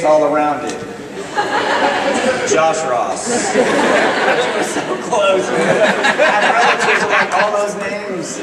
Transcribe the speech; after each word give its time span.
danced 0.00 0.04
all 0.04 0.32
around 0.32 0.64
it. 0.64 0.72
Josh 2.48 2.82
Ross. 2.88 3.28
were 3.28 4.62
so 4.62 5.02
close. 5.02 5.48
Relatives 5.48 7.02
with 7.02 7.12
like 7.12 7.32
all 7.34 7.52
those 7.52 7.76
names. 7.76 8.38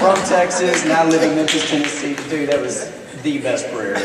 From 0.00 0.16
Texas, 0.28 0.84
now 0.84 1.04
live 1.06 1.22
in 1.22 1.34
Memphis, 1.36 1.70
Tennessee. 1.70 2.16
Dude, 2.28 2.48
that 2.48 2.60
was 2.60 2.90
the 3.22 3.38
best 3.38 3.70
prayer. 3.72 3.96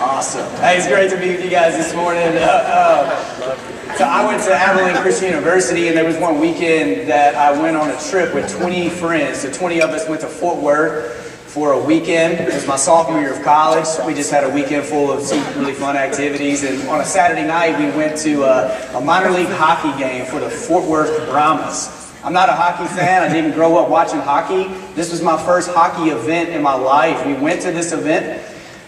awesome. 0.00 0.48
Hey, 0.60 0.78
it's 0.78 0.88
great 0.88 1.10
to 1.10 1.16
be 1.16 1.28
with 1.28 1.44
you 1.44 1.50
guys 1.50 1.76
this 1.76 1.94
morning. 1.94 2.36
Uh, 2.36 2.40
uh, 2.40 3.96
so 3.96 4.04
I 4.04 4.26
went 4.26 4.42
to 4.44 4.54
Abilene 4.54 4.96
Christian 5.02 5.28
University, 5.30 5.88
and 5.88 5.96
there 5.96 6.04
was 6.04 6.16
one 6.18 6.38
weekend 6.40 7.08
that 7.08 7.34
I 7.34 7.50
went 7.60 7.76
on 7.76 7.90
a 7.90 7.98
trip 8.10 8.34
with 8.34 8.50
20 8.58 8.88
friends. 8.88 9.40
So 9.40 9.52
20 9.52 9.80
of 9.82 9.90
us 9.90 10.08
went 10.08 10.20
to 10.22 10.28
Fort 10.28 10.58
Worth 10.58 11.15
for 11.56 11.72
a 11.72 11.82
weekend. 11.82 12.38
It 12.38 12.52
was 12.52 12.66
my 12.66 12.76
sophomore 12.76 13.18
year 13.18 13.32
of 13.32 13.42
college. 13.42 13.86
We 14.06 14.12
just 14.12 14.30
had 14.30 14.44
a 14.44 14.50
weekend 14.50 14.84
full 14.84 15.10
of 15.10 15.22
some 15.22 15.42
really 15.58 15.72
fun 15.72 15.96
activities. 15.96 16.62
And 16.62 16.86
on 16.86 17.00
a 17.00 17.04
Saturday 17.06 17.46
night, 17.46 17.78
we 17.78 17.86
went 17.96 18.18
to 18.18 18.42
a, 18.42 18.98
a 18.98 19.00
minor 19.00 19.30
league 19.30 19.48
hockey 19.48 19.98
game 19.98 20.26
for 20.26 20.38
the 20.38 20.50
Fort 20.50 20.84
Worth 20.84 21.30
Brahmas. 21.30 22.12
I'm 22.22 22.34
not 22.34 22.50
a 22.50 22.52
hockey 22.52 22.86
fan. 22.94 23.22
I 23.22 23.32
didn't 23.32 23.52
grow 23.52 23.78
up 23.78 23.88
watching 23.88 24.20
hockey. 24.20 24.64
This 24.92 25.10
was 25.10 25.22
my 25.22 25.42
first 25.46 25.70
hockey 25.70 26.10
event 26.10 26.50
in 26.50 26.60
my 26.60 26.74
life. 26.74 27.24
We 27.24 27.32
went 27.32 27.62
to 27.62 27.72
this 27.72 27.92
event, 27.92 28.42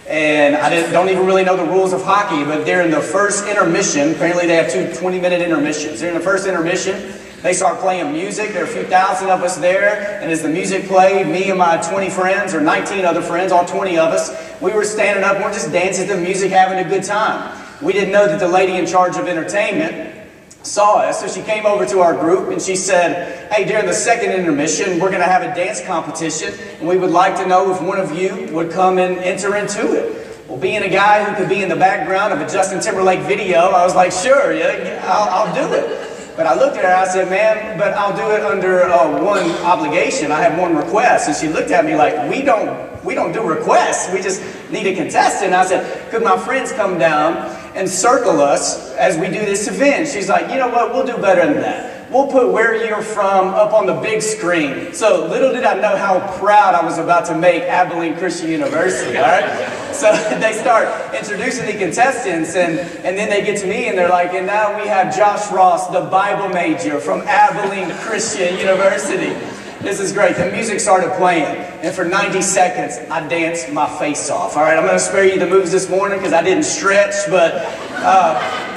and 0.06 0.55
I 0.55 0.69
don't 0.92 1.08
even 1.08 1.24
really 1.24 1.44
know 1.44 1.56
the 1.56 1.72
rules 1.72 1.94
of 1.94 2.02
hockey, 2.02 2.44
but 2.44 2.66
during 2.66 2.91
the 2.91 3.00
first 3.00 3.46
intermission, 3.46 4.12
apparently 4.12 4.46
they 4.46 4.56
have 4.56 4.70
two 4.70 4.92
20 4.92 5.19
minute 5.19 5.41
intermissions. 5.41 6.00
During 6.00 6.16
the 6.16 6.20
first 6.20 6.46
intermission, 6.46 7.17
they 7.42 7.53
start 7.53 7.78
playing 7.78 8.12
music. 8.12 8.53
There 8.53 8.64
are 8.64 8.67
a 8.67 8.70
few 8.70 8.83
thousand 8.84 9.31
of 9.31 9.42
us 9.42 9.56
there. 9.56 10.20
And 10.20 10.31
as 10.31 10.42
the 10.42 10.48
music 10.48 10.86
played, 10.86 11.27
me 11.28 11.50
and 11.50 11.58
my 11.58 11.77
20 11.77 12.11
friends, 12.11 12.53
or 12.53 12.61
19 12.61 13.05
other 13.05 13.22
friends, 13.22 13.53
all 13.53 13.64
20 13.64 13.97
of 13.97 14.12
us, 14.12 14.61
we 14.61 14.72
were 14.72 14.84
standing 14.84 15.22
up 15.22 15.36
we're 15.36 15.53
just 15.53 15.70
dancing 15.70 16.08
to 16.08 16.14
the 16.14 16.20
music, 16.20 16.50
having 16.50 16.84
a 16.84 16.89
good 16.89 17.05
time. 17.05 17.56
We 17.80 17.92
didn't 17.92 18.11
know 18.11 18.27
that 18.27 18.41
the 18.41 18.48
lady 18.48 18.75
in 18.75 18.86
charge 18.86 19.17
of 19.17 19.28
entertainment 19.28 20.17
saw 20.62 20.97
us. 20.98 21.20
So 21.20 21.28
she 21.28 21.47
came 21.47 21.64
over 21.64 21.86
to 21.86 22.00
our 22.00 22.12
group 22.12 22.50
and 22.50 22.61
she 22.61 22.75
said, 22.75 23.52
Hey, 23.52 23.64
during 23.64 23.86
the 23.86 23.95
second 23.95 24.33
intermission, 24.33 24.98
we're 24.98 25.11
going 25.11 25.20
to 25.20 25.27
have 25.27 25.42
a 25.42 25.55
dance 25.55 25.80
competition. 25.84 26.52
And 26.80 26.89
we 26.89 26.98
would 26.98 27.11
like 27.11 27.36
to 27.36 27.47
know 27.47 27.73
if 27.73 27.80
one 27.80 28.00
of 28.00 28.19
you 28.19 28.52
would 28.52 28.73
come 28.73 28.98
and 28.98 29.17
enter 29.19 29.55
into 29.55 29.92
it. 29.92 30.27
Well, 30.48 30.58
being 30.58 30.83
a 30.83 30.89
guy 30.89 31.23
who 31.23 31.36
could 31.36 31.48
be 31.48 31.62
in 31.62 31.69
the 31.69 31.77
background 31.77 32.33
of 32.33 32.41
a 32.41 32.50
Justin 32.50 32.80
Timberlake 32.80 33.20
video, 33.20 33.58
I 33.58 33.84
was 33.84 33.95
like, 33.95 34.11
Sure, 34.11 34.52
yeah, 34.52 35.00
I'll, 35.06 35.47
I'll 35.47 35.55
do 35.55 35.73
it. 35.75 35.97
But 36.39 36.47
I 36.47 36.55
looked 36.55 36.77
at 36.77 36.84
her, 36.84 36.94
I 36.94 37.05
said, 37.08 37.28
man, 37.28 37.77
but 37.77 37.94
I'll 37.94 38.17
do 38.17 38.31
it 38.31 38.44
under 38.44 38.84
uh, 38.84 39.20
one 39.25 39.50
obligation. 39.67 40.31
I 40.31 40.41
have 40.41 40.56
one 40.56 40.77
request. 40.77 41.27
And 41.27 41.36
she 41.36 41.48
looked 41.48 41.72
at 41.72 41.84
me 41.84 41.97
like, 41.97 42.30
we 42.30 42.42
don't, 42.42 43.05
we 43.05 43.17
don't 43.17 43.33
do 43.33 43.42
requests. 43.42 44.14
We 44.14 44.22
just 44.22 44.41
need 44.70 44.86
a 44.86 44.95
contestant. 44.95 45.53
I 45.53 45.67
said, 45.67 46.11
could 46.12 46.22
my 46.22 46.39
friends 46.39 46.70
come 46.70 46.97
down 46.97 47.39
and 47.75 47.91
circle 47.91 48.41
us 48.41 48.92
as 48.92 49.19
we 49.19 49.27
do 49.27 49.41
this 49.45 49.67
event? 49.67 50.06
She's 50.06 50.28
like, 50.28 50.48
you 50.48 50.58
know 50.58 50.69
what, 50.69 50.92
we'll 50.95 51.05
do 51.05 51.20
better 51.20 51.45
than 51.45 51.61
that 51.61 51.88
we'll 52.11 52.27
put 52.27 52.53
where 52.53 52.87
you're 52.87 53.03
from 53.03 53.48
up 53.48 53.73
on 53.73 53.87
the 53.87 53.95
big 53.95 54.23
screen. 54.23 54.92
So 54.92 55.27
little 55.27 55.53
did 55.53 55.64
I 55.64 55.75
know 55.81 55.97
how 55.97 56.20
proud 56.39 56.75
I 56.75 56.84
was 56.84 56.98
about 56.98 57.27
to 57.27 57.37
make 57.37 57.62
Abilene 57.64 58.17
Christian 58.17 58.51
University, 58.51 59.17
all 59.19 59.25
right? 59.25 59.92
So 59.92 60.12
they 60.41 60.53
start 60.53 60.89
introducing 61.14 61.67
the 61.67 61.73
contestants, 61.73 62.55
and, 62.55 62.79
and 62.79 63.17
then 63.17 63.29
they 63.29 63.45
get 63.45 63.61
to 63.61 63.67
me, 63.67 63.89
and 63.89 63.98
they're 63.98 64.09
like, 64.09 64.33
and 64.33 64.47
now 64.47 64.81
we 64.81 64.89
have 64.89 65.14
Josh 65.14 65.51
Ross, 65.53 65.89
the 65.89 66.03
Bible 66.03 66.48
major 66.48 66.98
from 67.01 67.23
Abilene 67.23 67.91
Christian 67.98 68.59
University. 68.59 69.34
This 69.81 70.01
is 70.01 70.12
great. 70.12 70.36
The 70.36 70.51
music 70.51 70.80
started 70.80 71.13
playing, 71.13 71.45
and 71.45 71.95
for 71.95 72.05
90 72.05 72.42
seconds, 72.42 72.98
I 73.11 73.27
danced 73.29 73.70
my 73.73 73.89
face 73.98 74.29
off. 74.29 74.57
All 74.57 74.64
right, 74.64 74.77
I'm 74.77 74.85
going 74.85 74.98
to 74.98 74.98
spare 74.98 75.24
you 75.24 75.39
the 75.39 75.47
moves 75.47 75.70
this 75.70 75.89
morning 75.89 76.18
because 76.18 76.33
I 76.33 76.42
didn't 76.42 76.64
stretch, 76.64 77.14
but 77.30 77.52
uh, 77.92 78.67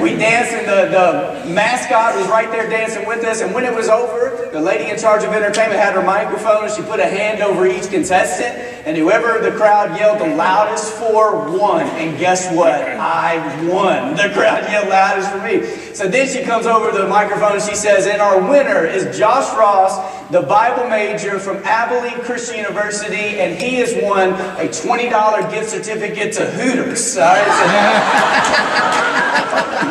we 0.00 0.16
danced, 0.16 0.52
and 0.52 0.68
the, 0.68 1.44
the 1.46 1.54
mascot 1.54 2.14
was 2.16 2.28
right 2.28 2.50
there 2.50 2.68
dancing 2.68 3.06
with 3.06 3.24
us. 3.24 3.40
And 3.40 3.54
when 3.54 3.64
it 3.64 3.74
was 3.74 3.88
over, 3.88 4.43
the 4.54 4.60
lady 4.60 4.88
in 4.88 4.96
charge 4.96 5.24
of 5.24 5.32
entertainment 5.32 5.80
had 5.80 5.94
her 5.94 6.02
microphone, 6.04 6.62
and 6.62 6.72
she 6.72 6.80
put 6.82 7.00
a 7.00 7.06
hand 7.06 7.42
over 7.42 7.66
each 7.66 7.90
contestant. 7.90 8.56
And 8.86 8.96
whoever 8.96 9.40
the 9.42 9.50
crowd 9.50 9.98
yelled 9.98 10.20
the 10.20 10.32
loudest 10.36 10.92
for 10.92 11.50
won. 11.58 11.82
And 11.98 12.16
guess 12.20 12.54
what? 12.54 12.80
I 12.80 13.34
won. 13.66 14.14
The 14.14 14.30
crowd 14.32 14.62
yelled 14.70 14.90
loudest 14.90 15.32
for 15.32 15.42
me. 15.42 15.66
So 15.92 16.06
then 16.06 16.28
she 16.28 16.44
comes 16.44 16.66
over 16.66 16.92
to 16.92 16.98
the 16.98 17.08
microphone 17.08 17.54
and 17.54 17.62
she 17.62 17.74
says, 17.74 18.06
And 18.06 18.22
our 18.22 18.48
winner 18.48 18.84
is 18.84 19.18
Josh 19.18 19.52
Ross, 19.58 19.98
the 20.30 20.42
Bible 20.42 20.88
major 20.88 21.40
from 21.40 21.56
Abilene 21.64 22.20
Christian 22.20 22.58
University, 22.58 23.40
and 23.40 23.60
he 23.60 23.74
has 23.76 23.92
won 24.04 24.34
a 24.60 24.68
$20 24.68 25.50
gift 25.50 25.70
certificate 25.70 26.32
to 26.34 26.48
Hooters. 26.48 27.16
All 27.16 27.24
right? 27.24 28.60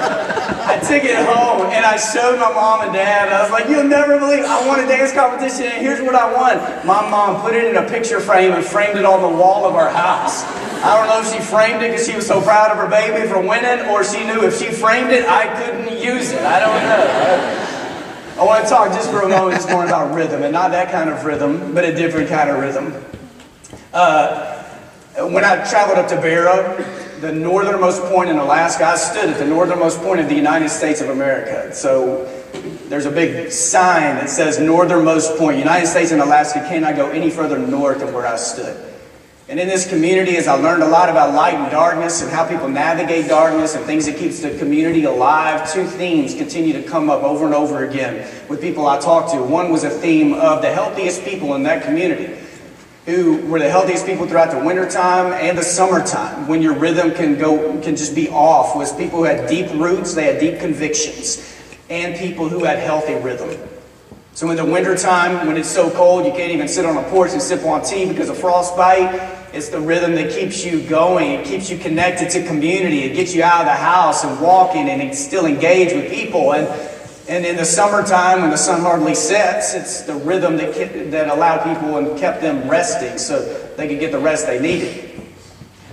I 0.71 0.79
took 0.79 1.03
it 1.03 1.17
home 1.17 1.67
and 1.67 1.85
I 1.85 1.97
showed 1.97 2.39
my 2.39 2.47
mom 2.53 2.83
and 2.83 2.93
dad. 2.93 3.27
I 3.27 3.43
was 3.43 3.51
like, 3.51 3.67
you'll 3.67 3.83
never 3.83 4.17
believe 4.17 4.45
I 4.45 4.65
won 4.65 4.79
a 4.79 4.87
dance 4.87 5.11
competition 5.11 5.65
and 5.65 5.83
here's 5.83 5.99
what 5.99 6.15
I 6.15 6.31
won. 6.31 6.87
My 6.87 7.03
mom 7.09 7.41
put 7.41 7.53
it 7.53 7.65
in 7.65 7.75
a 7.75 7.89
picture 7.89 8.21
frame 8.21 8.53
and 8.53 8.63
framed 8.63 8.97
it 8.97 9.03
on 9.03 9.21
the 9.21 9.37
wall 9.37 9.65
of 9.65 9.75
our 9.75 9.89
house. 9.89 10.45
I 10.79 10.95
don't 10.95 11.09
know 11.11 11.19
if 11.19 11.27
she 11.27 11.43
framed 11.43 11.83
it 11.83 11.91
because 11.91 12.07
she 12.07 12.15
was 12.15 12.25
so 12.25 12.41
proud 12.41 12.71
of 12.71 12.77
her 12.77 12.87
baby 12.87 13.27
for 13.27 13.41
winning 13.41 13.85
or 13.89 14.05
she 14.05 14.23
knew 14.23 14.47
if 14.47 14.57
she 14.59 14.71
framed 14.71 15.11
it, 15.11 15.25
I 15.27 15.51
couldn't 15.61 15.99
use 15.99 16.31
it. 16.31 16.39
I 16.39 16.59
don't 16.61 16.81
know. 16.87 18.41
I 18.41 18.45
want 18.45 18.63
to 18.63 18.69
talk 18.69 18.93
just 18.93 19.11
for 19.11 19.23
a 19.23 19.27
moment 19.27 19.57
this 19.57 19.69
morning 19.69 19.89
about 19.89 20.15
rhythm, 20.15 20.41
and 20.41 20.53
not 20.53 20.71
that 20.71 20.89
kind 20.89 21.09
of 21.09 21.25
rhythm, 21.25 21.75
but 21.75 21.83
a 21.83 21.93
different 21.93 22.29
kind 22.29 22.49
of 22.49 22.59
rhythm. 22.59 22.95
Uh, 23.93 24.63
when 25.17 25.43
I 25.43 25.63
traveled 25.69 25.99
up 25.99 26.07
to 26.07 26.15
Barrow, 26.15 27.10
the 27.21 27.31
northernmost 27.31 28.01
point 28.05 28.31
in 28.31 28.37
Alaska, 28.37 28.83
I 28.83 28.95
stood 28.95 29.29
at 29.29 29.37
the 29.37 29.45
northernmost 29.45 29.99
point 29.99 30.19
of 30.19 30.27
the 30.27 30.35
United 30.35 30.69
States 30.69 31.01
of 31.01 31.09
America. 31.09 31.73
So 31.73 32.25
there's 32.89 33.05
a 33.05 33.11
big 33.11 33.51
sign 33.51 34.15
that 34.15 34.27
says 34.27 34.59
northernmost 34.59 35.37
point. 35.37 35.59
United 35.59 35.85
States 35.85 36.11
and 36.11 36.19
Alaska 36.19 36.65
cannot 36.67 36.95
go 36.95 37.11
any 37.11 37.29
further 37.29 37.59
north 37.59 37.99
than 37.99 38.11
where 38.11 38.25
I 38.25 38.37
stood. 38.37 38.75
And 39.49 39.59
in 39.59 39.67
this 39.67 39.87
community, 39.87 40.35
as 40.37 40.47
I 40.47 40.53
learned 40.53 40.81
a 40.81 40.87
lot 40.87 41.09
about 41.09 41.35
light 41.35 41.53
and 41.53 41.69
darkness 41.69 42.23
and 42.23 42.31
how 42.31 42.47
people 42.47 42.69
navigate 42.69 43.27
darkness 43.27 43.75
and 43.75 43.85
things 43.85 44.07
that 44.07 44.17
keeps 44.17 44.39
the 44.39 44.57
community 44.57 45.03
alive, 45.03 45.71
two 45.71 45.85
themes 45.85 46.33
continue 46.33 46.73
to 46.73 46.81
come 46.81 47.09
up 47.09 47.21
over 47.21 47.45
and 47.45 47.53
over 47.53 47.85
again 47.87 48.27
with 48.49 48.61
people 48.61 48.87
I 48.87 48.97
talk 48.99 49.31
to. 49.33 49.43
One 49.43 49.71
was 49.71 49.83
a 49.83 49.89
theme 49.91 50.33
of 50.33 50.63
the 50.63 50.71
healthiest 50.73 51.23
people 51.23 51.53
in 51.53 51.63
that 51.63 51.83
community, 51.83 52.33
who 53.05 53.37
were 53.47 53.59
the 53.59 53.69
healthiest 53.69 54.05
people 54.05 54.27
throughout 54.27 54.51
the 54.51 54.63
wintertime 54.63 55.33
and 55.33 55.57
the 55.57 55.63
summertime, 55.63 56.47
when 56.47 56.61
your 56.61 56.75
rhythm 56.75 57.11
can 57.11 57.37
go 57.37 57.79
can 57.81 57.95
just 57.95 58.13
be 58.13 58.29
off, 58.29 58.75
was 58.75 58.93
people 58.93 59.19
who 59.19 59.23
had 59.23 59.49
deep 59.49 59.71
roots, 59.73 60.13
they 60.13 60.25
had 60.25 60.39
deep 60.39 60.59
convictions, 60.59 61.57
and 61.89 62.15
people 62.15 62.47
who 62.47 62.63
had 62.63 62.77
healthy 62.79 63.15
rhythm. 63.15 63.57
So 64.33 64.49
in 64.49 64.55
the 64.55 64.65
wintertime, 64.65 65.47
when 65.47 65.57
it's 65.57 65.69
so 65.69 65.89
cold 65.91 66.25
you 66.25 66.31
can't 66.31 66.51
even 66.51 66.67
sit 66.67 66.85
on 66.85 66.97
a 66.97 67.03
porch 67.09 67.31
and 67.31 67.41
sip 67.41 67.65
on 67.65 67.83
tea 67.83 68.07
because 68.07 68.29
of 68.29 68.37
frostbite, 68.37 69.39
it's 69.53 69.67
the 69.69 69.81
rhythm 69.81 70.15
that 70.15 70.31
keeps 70.31 70.63
you 70.63 70.81
going. 70.87 71.31
It 71.31 71.45
keeps 71.45 71.69
you 71.69 71.77
connected 71.77 72.29
to 72.29 72.45
community. 72.45 72.99
It 72.99 73.15
gets 73.15 73.35
you 73.35 73.43
out 73.43 73.61
of 73.61 73.65
the 73.65 73.73
house 73.73 74.23
and 74.23 74.39
walking 74.39 74.87
and 74.87 75.13
still 75.13 75.45
engaged 75.45 75.93
with 75.93 76.09
people. 76.09 76.53
And, 76.53 76.67
and 77.31 77.45
in 77.45 77.55
the 77.55 77.63
summertime, 77.63 78.41
when 78.41 78.49
the 78.49 78.57
sun 78.57 78.81
hardly 78.81 79.15
sets, 79.15 79.73
it's 79.73 80.01
the 80.01 80.15
rhythm 80.15 80.57
that, 80.57 80.75
kept, 80.75 81.11
that 81.11 81.29
allowed 81.29 81.63
people 81.63 81.95
and 81.95 82.19
kept 82.19 82.41
them 82.41 82.69
resting 82.69 83.17
so 83.17 83.39
they 83.77 83.87
could 83.87 84.01
get 84.01 84.11
the 84.11 84.19
rest 84.19 84.47
they 84.47 84.59
needed. 84.59 85.21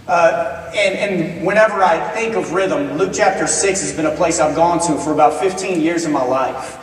Uh, 0.09 0.69
and, 0.75 0.97
and 0.97 1.47
whenever 1.47 1.85
I 1.85 2.01
think 2.11 2.35
of 2.35 2.53
rhythm, 2.53 2.99
Luke 2.99 3.13
chapter 3.15 3.47
6 3.47 3.81
has 3.81 3.95
been 3.95 4.07
a 4.07 4.17
place 4.17 4.41
I've 4.41 4.57
gone 4.57 4.81
to 4.89 4.99
for 4.99 5.13
about 5.13 5.39
15 5.39 5.81
years 5.81 6.05
of 6.05 6.11
my 6.11 6.25
life. 6.25 6.77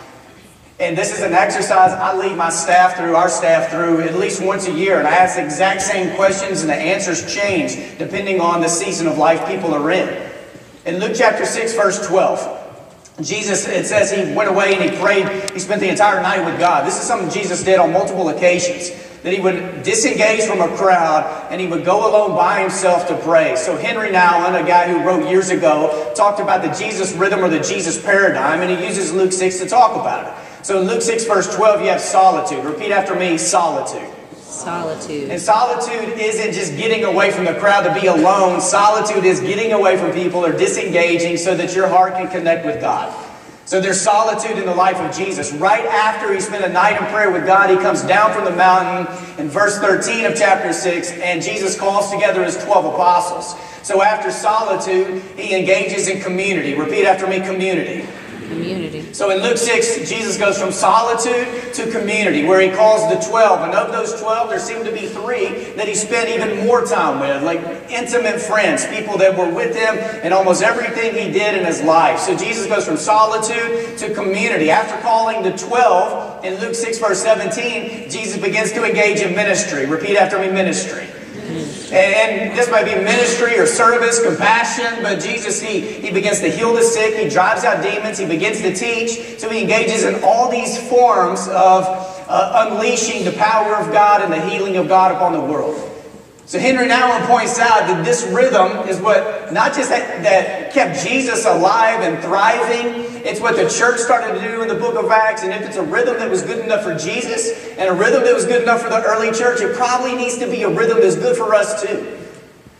And 0.80 0.98
this 0.98 1.14
is 1.14 1.22
an 1.22 1.34
exercise 1.34 1.92
I 1.92 2.16
lead 2.16 2.38
my 2.38 2.50
staff 2.50 2.96
through, 2.96 3.14
our 3.18 3.28
staff 3.28 3.72
through, 3.72 4.04
at 4.04 4.16
least 4.16 4.42
once 4.42 4.70
a 4.70 4.72
year. 4.72 5.00
And 5.00 5.08
I 5.08 5.16
ask 5.16 5.36
the 5.36 5.44
exact 5.44 5.82
same 5.82 6.16
questions, 6.16 6.62
and 6.62 6.70
the 6.70 6.76
answers 6.76 7.34
change 7.34 7.76
depending 7.98 8.40
on 8.40 8.62
the 8.62 8.70
season 8.70 9.08
of 9.08 9.18
life 9.18 9.46
people 9.50 9.74
are 9.74 9.92
in. 9.92 10.32
In 10.86 11.02
Luke 11.02 11.14
chapter 11.14 11.46
6, 11.46 11.74
verse 11.74 12.08
12, 12.08 12.65
Jesus, 13.22 13.66
it 13.66 13.86
says 13.86 14.12
he 14.12 14.36
went 14.36 14.50
away 14.50 14.76
and 14.76 14.92
he 14.92 15.00
prayed. 15.00 15.52
He 15.52 15.60
spent 15.60 15.80
the 15.80 15.90
entire 15.90 16.22
night 16.22 16.44
with 16.44 16.60
God. 16.60 16.86
This 16.86 17.00
is 17.00 17.08
something 17.08 17.30
Jesus 17.30 17.64
did 17.64 17.80
on 17.80 17.94
multiple 17.94 18.28
occasions. 18.30 18.92
That 19.24 19.34
he 19.34 19.40
would 19.40 19.84
disengage 19.84 20.44
from 20.44 20.62
a 20.62 20.68
crowd 20.76 21.48
and 21.50 21.60
he 21.60 21.66
would 21.66 21.86
go 21.86 22.10
alone 22.10 22.36
by 22.36 22.62
himself 22.62 23.08
to 23.08 23.18
pray. 23.20 23.56
So 23.56 23.78
Henry 23.78 24.10
Nouwen, 24.10 24.62
a 24.62 24.68
guy 24.68 24.92
who 24.92 25.04
wrote 25.04 25.30
years 25.30 25.50
ago, 25.50 26.12
talked 26.16 26.40
about 26.40 26.62
the 26.62 26.72
Jesus 26.78 27.14
rhythm 27.14 27.40
or 27.40 27.50
the 27.50 27.62
Jesus 27.62 28.00
paradigm, 28.04 28.62
and 28.62 28.70
he 28.70 28.86
uses 28.86 29.14
Luke 29.14 29.32
6 29.32 29.60
to 29.60 29.66
talk 29.66 30.00
about 30.00 30.28
it. 30.28 30.66
So 30.66 30.82
in 30.82 30.88
Luke 30.88 31.02
6, 31.02 31.26
verse 31.26 31.56
12, 31.56 31.82
you 31.82 31.88
have 31.88 32.02
solitude. 32.02 32.64
Repeat 32.66 32.92
after 32.92 33.16
me 33.16 33.38
solitude. 33.38 34.15
Solitude. 34.56 35.30
And 35.30 35.40
solitude 35.40 36.18
isn't 36.18 36.54
just 36.54 36.78
getting 36.78 37.04
away 37.04 37.32
from 37.32 37.46
the 37.46 37.54
crowd 37.56 37.84
to 37.84 38.00
be 38.00 38.08
alone. 38.08 38.62
Solitude 38.62 39.26
is 39.26 39.42
getting 39.42 39.74
away 39.74 39.98
from 39.98 40.12
people 40.14 40.46
or 40.46 40.52
disengaging 40.52 41.38
so 41.38 41.56
that 41.56 41.76
your 41.76 41.88
heart 41.88 42.14
can 42.14 42.30
connect 42.30 42.66
with 42.66 42.80
God. 42.80 43.14
So 43.66 43.82
there's 43.82 44.00
solitude 44.00 44.60
in 44.60 44.66
the 44.66 44.76
life 44.76 44.98
of 44.98 45.16
Jesus. 45.16 45.52
Right 45.54 45.86
after 45.86 46.32
he 46.32 46.40
spent 46.40 46.64
a 46.64 46.70
night 46.70 47.02
in 47.02 47.08
prayer 47.08 47.32
with 47.32 47.48
God, 47.48 47.72
he 47.72 47.78
comes 47.78 48.04
down 48.04 48.32
from 48.32 48.46
the 48.46 48.56
mountain 48.56 49.08
in 49.40 49.50
verse 49.50 49.80
13 49.80 50.26
of 50.26 50.36
chapter 50.36 50.72
6, 50.72 51.12
and 51.14 51.42
Jesus 51.42 51.78
calls 51.78 52.12
together 52.12 52.44
his 52.44 52.64
12 52.64 52.94
apostles. 52.94 53.60
So 53.82 54.04
after 54.04 54.32
solitude, 54.32 55.22
he 55.36 55.56
engages 55.56 56.08
in 56.08 56.22
community. 56.22 56.76
Repeat 56.76 57.06
after 57.06 57.26
me 57.28 57.40
community. 57.40 58.08
Community. 58.48 59.05
So 59.16 59.30
in 59.30 59.42
Luke 59.42 59.56
6, 59.56 60.10
Jesus 60.10 60.36
goes 60.36 60.60
from 60.60 60.74
solitude 60.74 61.74
to 61.76 61.90
community, 61.90 62.44
where 62.44 62.60
he 62.60 62.70
calls 62.76 63.10
the 63.10 63.32
12. 63.32 63.62
And 63.62 63.74
of 63.74 63.94
those 63.94 64.20
12, 64.20 64.50
there 64.50 64.60
seem 64.60 64.84
to 64.84 64.92
be 64.92 65.08
three 65.08 65.72
that 65.76 65.88
he 65.88 65.96
spent 65.96 66.28
even 66.28 66.68
more 66.68 66.86
time 66.86 67.22
with, 67.22 67.42
like 67.42 67.62
intimate 67.90 68.42
friends, 68.42 68.86
people 68.88 69.18
that 69.20 69.38
were 69.38 69.50
with 69.50 69.74
him 69.74 69.96
in 70.26 70.34
almost 70.34 70.62
everything 70.62 71.14
he 71.14 71.32
did 71.32 71.58
in 71.58 71.64
his 71.64 71.82
life. 71.82 72.20
So 72.20 72.36
Jesus 72.36 72.68
goes 72.68 72.86
from 72.86 72.98
solitude 72.98 73.98
to 74.00 74.14
community. 74.14 74.70
After 74.70 75.02
calling 75.02 75.44
the 75.44 75.58
12, 75.58 76.44
in 76.44 76.60
Luke 76.60 76.76
6, 76.76 77.00
verse 77.00 77.22
17, 77.22 78.10
Jesus 78.10 78.36
begins 78.36 78.74
to 78.74 78.84
engage 78.84 79.22
in 79.22 79.34
ministry. 79.34 79.86
Repeat 79.86 80.18
after 80.18 80.38
me 80.38 80.52
ministry. 80.52 81.08
And, 81.92 82.58
this 82.58 82.70
might 82.70 82.86
be 82.86 82.96
ministry 82.96 83.60
or 83.60 83.66
service, 83.66 84.24
compassion, 84.24 85.04
but 85.04 85.22
Jesus, 85.22 85.62
he, 85.62 85.82
he 85.82 86.12
begins 86.12 86.40
to 86.40 86.50
heal 86.50 86.74
the 86.74 86.82
sick, 86.82 87.16
he 87.16 87.30
drives 87.30 87.64
out 87.64 87.84
demons, 87.84 88.18
he 88.18 88.26
begins 88.26 88.62
to 88.62 88.74
teach. 88.74 89.40
So 89.40 89.50
he 89.50 89.62
engages 89.62 90.04
in 90.04 90.24
all 90.24 90.50
these 90.50 90.78
forms 90.90 91.48
of 91.48 91.86
uh, 92.28 92.68
unleashing 92.70 93.26
the 93.26 93.34
power 93.34 93.76
of 93.76 93.92
God 93.92 94.22
and 94.22 94.32
the 94.32 94.50
healing 94.50 94.78
of 94.78 94.88
God 94.88 95.12
upon 95.12 95.34
the 95.34 95.42
world. 95.42 95.95
So 96.48 96.60
Henry 96.60 96.86
Nouwen 96.86 97.26
points 97.26 97.58
out 97.58 97.88
that 97.88 98.06
this 98.06 98.24
rhythm 98.28 98.88
is 98.88 99.02
what 99.02 99.52
not 99.52 99.74
just 99.74 99.90
that, 99.90 100.22
that 100.22 100.72
kept 100.72 101.04
Jesus 101.04 101.44
alive 101.46 102.02
and 102.02 102.22
thriving, 102.24 103.04
it's 103.26 103.42
what 103.42 103.56
the 103.56 103.68
church 103.68 104.00
started 104.00 104.40
to 104.40 104.48
do 104.48 104.62
in 104.62 104.68
the 104.68 104.76
book 104.76 104.94
of 104.94 105.10
Acts. 105.10 105.42
And 105.42 105.52
if 105.52 105.62
it's 105.68 105.78
a 105.78 105.84
rhythm 105.84 106.20
that 106.20 106.30
was 106.30 106.44
good 106.44 106.64
enough 106.64 106.84
for 106.84 106.94
Jesus 106.94 107.68
and 107.80 107.90
a 107.90 107.94
rhythm 107.94 108.24
that 108.24 108.36
was 108.36 108.46
good 108.46 108.62
enough 108.62 108.84
for 108.84 108.90
the 108.90 109.02
early 109.04 109.32
church, 109.32 109.60
it 109.62 109.76
probably 109.76 110.14
needs 110.14 110.38
to 110.38 110.46
be 110.46 110.62
a 110.62 110.70
rhythm 110.70 111.00
that's 111.02 111.16
good 111.16 111.36
for 111.36 111.56
us 111.56 111.82
too. 111.82 112.25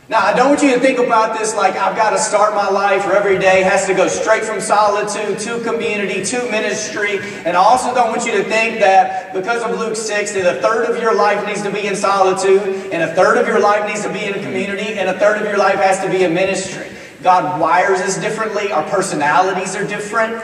Now, 0.08 0.20
I 0.20 0.36
don't 0.36 0.50
want 0.50 0.62
you 0.62 0.72
to 0.72 0.78
think 0.78 1.00
about 1.00 1.36
this 1.36 1.56
like 1.56 1.74
I've 1.74 1.96
got 1.96 2.10
to 2.10 2.18
start 2.18 2.54
my 2.54 2.70
life 2.70 3.04
or 3.06 3.16
every 3.16 3.40
day 3.40 3.62
has 3.62 3.86
to 3.86 3.94
go 3.94 4.06
straight 4.06 4.44
from 4.44 4.60
solitude 4.60 5.40
to 5.40 5.58
community 5.64 6.24
to 6.26 6.48
ministry. 6.48 7.18
And 7.44 7.56
I 7.56 7.60
also 7.60 7.92
don't 7.92 8.10
want 8.10 8.24
you 8.24 8.30
to 8.30 8.44
think 8.44 8.78
that 8.78 9.34
because 9.34 9.64
of 9.64 9.76
Luke 9.76 9.96
6 9.96 10.32
that 10.34 10.58
a 10.58 10.62
third 10.62 10.88
of 10.88 11.02
your 11.02 11.12
life 11.12 11.44
needs 11.44 11.60
to 11.62 11.72
be 11.72 11.88
in 11.88 11.96
solitude 11.96 12.92
and 12.92 13.02
a 13.02 13.12
third 13.16 13.36
of 13.36 13.48
your 13.48 13.58
life 13.58 13.84
needs 13.88 14.04
to 14.04 14.12
be 14.12 14.24
in 14.24 14.34
community 14.34 14.96
and 14.96 15.08
a 15.08 15.18
third 15.18 15.42
of 15.42 15.48
your 15.48 15.58
life 15.58 15.80
has 15.80 15.98
to 16.04 16.08
be 16.08 16.22
in 16.22 16.32
ministry. 16.32 16.86
God 17.24 17.60
wires 17.60 17.98
us 17.98 18.16
differently. 18.16 18.70
Our 18.70 18.88
personalities 18.88 19.74
are 19.74 19.84
different. 19.84 20.40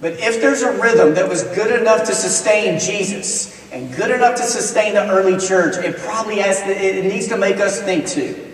But 0.00 0.12
if 0.20 0.40
there's 0.40 0.62
a 0.62 0.70
rhythm 0.80 1.14
that 1.14 1.28
was 1.28 1.42
good 1.42 1.80
enough 1.80 2.06
to 2.06 2.14
sustain 2.14 2.78
Jesus 2.78 3.68
and 3.72 3.92
good 3.96 4.12
enough 4.12 4.36
to 4.36 4.44
sustain 4.44 4.94
the 4.94 5.10
early 5.10 5.36
church, 5.36 5.84
it 5.84 5.96
probably 5.96 6.36
has 6.36 6.60
to, 6.62 6.70
it 6.70 7.04
needs 7.06 7.26
to 7.26 7.36
make 7.36 7.56
us 7.56 7.82
think 7.82 8.06
too. 8.06 8.52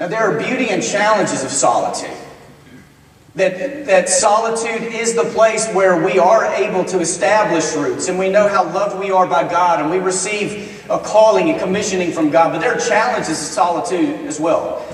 Now, 0.00 0.08
there 0.08 0.20
are 0.20 0.38
beauty 0.38 0.70
and 0.70 0.82
challenges 0.82 1.44
of 1.44 1.50
solitude. 1.50 2.16
That, 3.34 3.84
that 3.84 4.08
solitude 4.08 4.82
is 4.92 5.14
the 5.14 5.24
place 5.24 5.70
where 5.72 6.02
we 6.02 6.18
are 6.18 6.46
able 6.46 6.84
to 6.86 7.00
establish 7.00 7.74
roots 7.74 8.08
and 8.08 8.18
we 8.18 8.30
know 8.30 8.48
how 8.48 8.64
loved 8.64 8.98
we 8.98 9.12
are 9.12 9.26
by 9.26 9.48
God 9.48 9.80
and 9.80 9.90
we 9.90 9.98
receive 9.98 10.84
a 10.90 10.98
calling 10.98 11.50
and 11.50 11.60
commissioning 11.60 12.12
from 12.12 12.30
God. 12.30 12.52
But 12.52 12.60
there 12.60 12.74
are 12.74 12.80
challenges 12.80 13.40
of 13.40 13.46
solitude 13.46 14.26
as 14.26 14.40
well. 14.40 14.84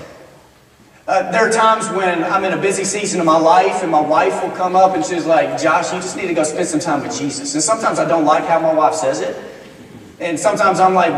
Uh, 1.06 1.30
there 1.30 1.48
are 1.48 1.52
times 1.52 1.88
when 1.90 2.24
I'm 2.24 2.44
in 2.44 2.52
a 2.52 2.60
busy 2.60 2.82
season 2.82 3.20
of 3.20 3.26
my 3.26 3.38
life 3.38 3.84
and 3.84 3.92
my 3.92 4.00
wife 4.00 4.42
will 4.42 4.50
come 4.50 4.74
up 4.74 4.96
and 4.96 5.04
she's 5.04 5.24
like, 5.24 5.60
Josh, 5.62 5.92
you 5.92 6.00
just 6.00 6.16
need 6.16 6.26
to 6.26 6.34
go 6.34 6.42
spend 6.42 6.66
some 6.66 6.80
time 6.80 7.02
with 7.02 7.16
Jesus. 7.16 7.54
And 7.54 7.62
sometimes 7.62 8.00
I 8.00 8.08
don't 8.08 8.24
like 8.24 8.44
how 8.44 8.58
my 8.58 8.74
wife 8.74 8.94
says 8.94 9.20
it. 9.20 9.36
And 10.18 10.38
sometimes 10.38 10.80
I'm 10.80 10.94
like, 10.94 11.12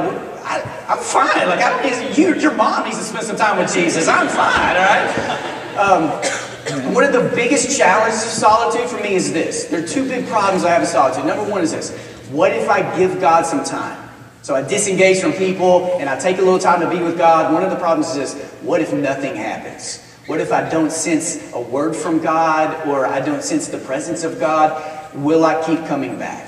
I, 0.49 0.95
am 0.95 0.99
fine. 0.99 1.49
Like, 1.49 1.61
I 1.61 1.83
don't 1.83 2.09
need, 2.09 2.19
you, 2.19 2.35
your 2.37 2.55
mom 2.55 2.85
needs 2.85 2.99
to 2.99 3.05
spend 3.05 3.27
some 3.27 3.37
time 3.37 3.59
with 3.59 3.73
Jesus. 3.73 4.09
I'm 4.09 4.29
fine, 4.29 4.77
all 4.77 4.83
right? 4.83 5.49
Um, 5.79 6.95
one 6.95 7.05
of 7.05 7.13
the 7.13 7.31
biggest 7.35 7.77
challenges 7.77 8.25
of 8.25 8.31
solitude 8.31 8.89
for 8.89 9.03
me 9.03 9.15
is 9.15 9.33
this. 9.33 9.67
There 9.67 9.83
are 9.83 9.87
two 9.87 10.09
big 10.09 10.27
problems 10.27 10.65
I 10.65 10.71
have 10.71 10.81
with 10.81 10.91
solitude. 10.91 11.27
Number 11.27 11.45
one 11.51 11.63
is 11.63 11.73
this. 11.73 11.97
What 12.31 12.53
if 12.53 12.69
I 12.69 12.97
give 12.99 13.21
God 13.21 13.47
some 13.47 13.65
time? 13.65 14.09
So 14.43 14.55
I 14.55 14.63
disengage 14.63 15.21
from 15.21 15.33
people 15.33 15.99
and 15.99 16.09
I 16.09 16.19
take 16.19 16.39
a 16.39 16.43
little 16.43 16.59
time 16.59 16.81
to 16.81 16.89
be 16.89 17.03
with 17.03 17.19
God. 17.19 17.53
One 17.53 17.63
of 17.63 17.71
the 17.71 17.77
problems 17.77 18.17
is 18.17 18.35
this. 18.35 18.53
What 18.63 18.81
if 18.81 18.93
nothing 18.93 19.37
happens? 19.37 20.05
What 20.27 20.41
if 20.41 20.53
I 20.53 20.69
don't 20.69 20.91
sense 20.91 21.53
a 21.53 21.61
word 21.61 21.95
from 21.95 22.21
God 22.21 22.87
or 22.87 23.07
I 23.07 23.21
don't 23.21 23.43
sense 23.43 23.69
the 23.69 23.79
presence 23.79 24.25
of 24.25 24.39
God? 24.41 25.15
Will 25.15 25.45
I 25.45 25.63
keep 25.65 25.87
coming 25.87 26.19
back? 26.19 26.48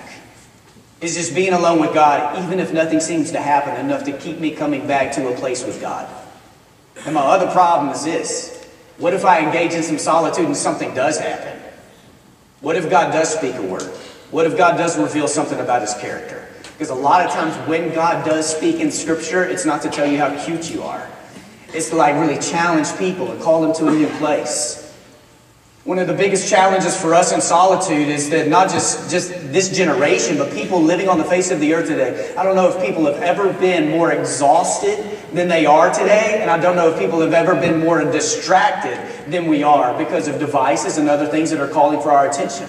Is 1.00 1.14
just 1.14 1.34
being 1.34 1.52
alone 1.52 1.80
with 1.80 1.94
God, 1.94 2.42
even 2.42 2.60
if 2.60 2.72
nothing 2.72 3.00
seems 3.00 3.30
to 3.32 3.40
happen 3.40 3.82
enough 3.84 4.04
to 4.04 4.12
keep 4.12 4.38
me 4.38 4.50
coming 4.50 4.86
back 4.86 5.12
to 5.12 5.28
a 5.28 5.34
place 5.36 5.64
with 5.64 5.80
God. 5.80 6.08
And 7.06 7.14
my 7.14 7.22
other 7.22 7.50
problem 7.50 7.90
is 7.90 8.04
this. 8.04 8.56
What 8.98 9.14
if 9.14 9.24
I 9.24 9.40
engage 9.40 9.72
in 9.72 9.82
some 9.82 9.98
solitude 9.98 10.44
and 10.44 10.56
something 10.56 10.94
does 10.94 11.18
happen? 11.18 11.58
What 12.60 12.76
if 12.76 12.90
God 12.90 13.12
does 13.12 13.34
speak 13.34 13.54
a 13.54 13.62
word? 13.62 13.84
What 14.30 14.46
if 14.46 14.56
God 14.56 14.76
does 14.76 14.98
reveal 14.98 15.26
something 15.26 15.58
about 15.58 15.80
his 15.80 15.94
character? 15.94 16.46
Because 16.62 16.90
a 16.90 16.94
lot 16.94 17.24
of 17.24 17.32
times 17.32 17.54
when 17.68 17.94
God 17.94 18.24
does 18.24 18.54
speak 18.54 18.76
in 18.76 18.90
scripture, 18.90 19.42
it's 19.44 19.64
not 19.64 19.80
to 19.82 19.90
tell 19.90 20.06
you 20.06 20.18
how 20.18 20.44
cute 20.44 20.70
you 20.70 20.82
are. 20.82 21.08
It's 21.72 21.88
to 21.90 21.96
like 21.96 22.14
really 22.16 22.38
challenge 22.38 22.94
people 22.98 23.30
and 23.32 23.40
call 23.40 23.62
them 23.62 23.74
to 23.74 23.88
a 23.88 23.90
new 23.90 24.08
place. 24.18 24.79
One 25.84 25.98
of 25.98 26.06
the 26.06 26.14
biggest 26.14 26.50
challenges 26.50 26.94
for 26.94 27.14
us 27.14 27.32
in 27.32 27.40
solitude 27.40 28.08
is 28.08 28.28
that 28.30 28.48
not 28.48 28.68
just, 28.68 29.10
just 29.10 29.30
this 29.50 29.74
generation, 29.74 30.36
but 30.36 30.52
people 30.52 30.82
living 30.82 31.08
on 31.08 31.16
the 31.16 31.24
face 31.24 31.50
of 31.50 31.58
the 31.58 31.72
earth 31.72 31.88
today. 31.88 32.34
I 32.36 32.44
don't 32.44 32.54
know 32.54 32.68
if 32.68 32.84
people 32.84 33.06
have 33.06 33.22
ever 33.22 33.50
been 33.54 33.90
more 33.90 34.12
exhausted 34.12 35.02
than 35.32 35.48
they 35.48 35.64
are 35.64 35.90
today, 35.90 36.40
and 36.42 36.50
I 36.50 36.60
don't 36.60 36.76
know 36.76 36.90
if 36.90 36.98
people 36.98 37.22
have 37.22 37.32
ever 37.32 37.54
been 37.54 37.80
more 37.80 38.04
distracted 38.04 38.98
than 39.32 39.46
we 39.46 39.62
are 39.62 39.96
because 39.96 40.28
of 40.28 40.38
devices 40.38 40.98
and 40.98 41.08
other 41.08 41.26
things 41.26 41.50
that 41.50 41.60
are 41.60 41.68
calling 41.68 42.00
for 42.02 42.12
our 42.12 42.28
attention. 42.28 42.68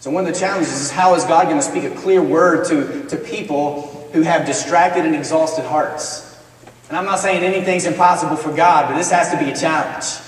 So 0.00 0.10
one 0.10 0.26
of 0.26 0.34
the 0.34 0.38
challenges 0.38 0.72
is 0.72 0.90
how 0.90 1.14
is 1.14 1.22
God 1.24 1.44
going 1.44 1.58
to 1.58 1.62
speak 1.62 1.84
a 1.84 1.94
clear 1.94 2.22
word 2.22 2.66
to, 2.68 3.06
to 3.06 3.16
people 3.16 3.82
who 4.12 4.22
have 4.22 4.46
distracted 4.46 5.06
and 5.06 5.14
exhausted 5.14 5.64
hearts? 5.64 6.36
And 6.88 6.98
I'm 6.98 7.04
not 7.04 7.20
saying 7.20 7.44
anything's 7.44 7.86
impossible 7.86 8.36
for 8.36 8.52
God, 8.52 8.88
but 8.88 8.96
this 8.96 9.12
has 9.12 9.30
to 9.30 9.38
be 9.38 9.52
a 9.52 9.56
challenge. 9.56 10.25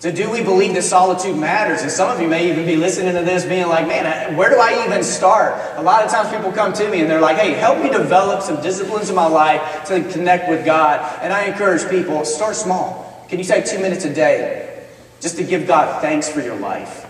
So 0.00 0.12
do 0.12 0.30
we 0.30 0.44
believe 0.44 0.74
that 0.74 0.82
solitude 0.82 1.36
matters? 1.36 1.82
And 1.82 1.90
some 1.90 2.08
of 2.08 2.20
you 2.20 2.28
may 2.28 2.48
even 2.52 2.64
be 2.64 2.76
listening 2.76 3.14
to 3.14 3.22
this 3.22 3.44
being 3.44 3.66
like, 3.66 3.88
man, 3.88 4.36
where 4.36 4.48
do 4.48 4.56
I 4.60 4.84
even 4.86 5.02
start? 5.02 5.60
A 5.76 5.82
lot 5.82 6.04
of 6.04 6.10
times 6.10 6.28
people 6.34 6.52
come 6.52 6.72
to 6.74 6.88
me 6.88 7.00
and 7.00 7.10
they're 7.10 7.20
like, 7.20 7.36
hey, 7.36 7.54
help 7.54 7.82
me 7.82 7.90
develop 7.90 8.42
some 8.42 8.62
disciplines 8.62 9.10
in 9.10 9.16
my 9.16 9.26
life 9.26 9.84
to 9.86 10.04
connect 10.12 10.48
with 10.48 10.64
God. 10.64 11.00
And 11.20 11.32
I 11.32 11.46
encourage 11.46 11.88
people, 11.90 12.24
start 12.24 12.54
small. 12.54 13.26
Can 13.28 13.40
you 13.40 13.44
take 13.44 13.66
two 13.66 13.80
minutes 13.80 14.04
a 14.04 14.14
day 14.14 14.86
just 15.20 15.36
to 15.38 15.42
give 15.42 15.66
God 15.66 16.00
thanks 16.00 16.28
for 16.28 16.40
your 16.40 16.56
life? 16.56 17.06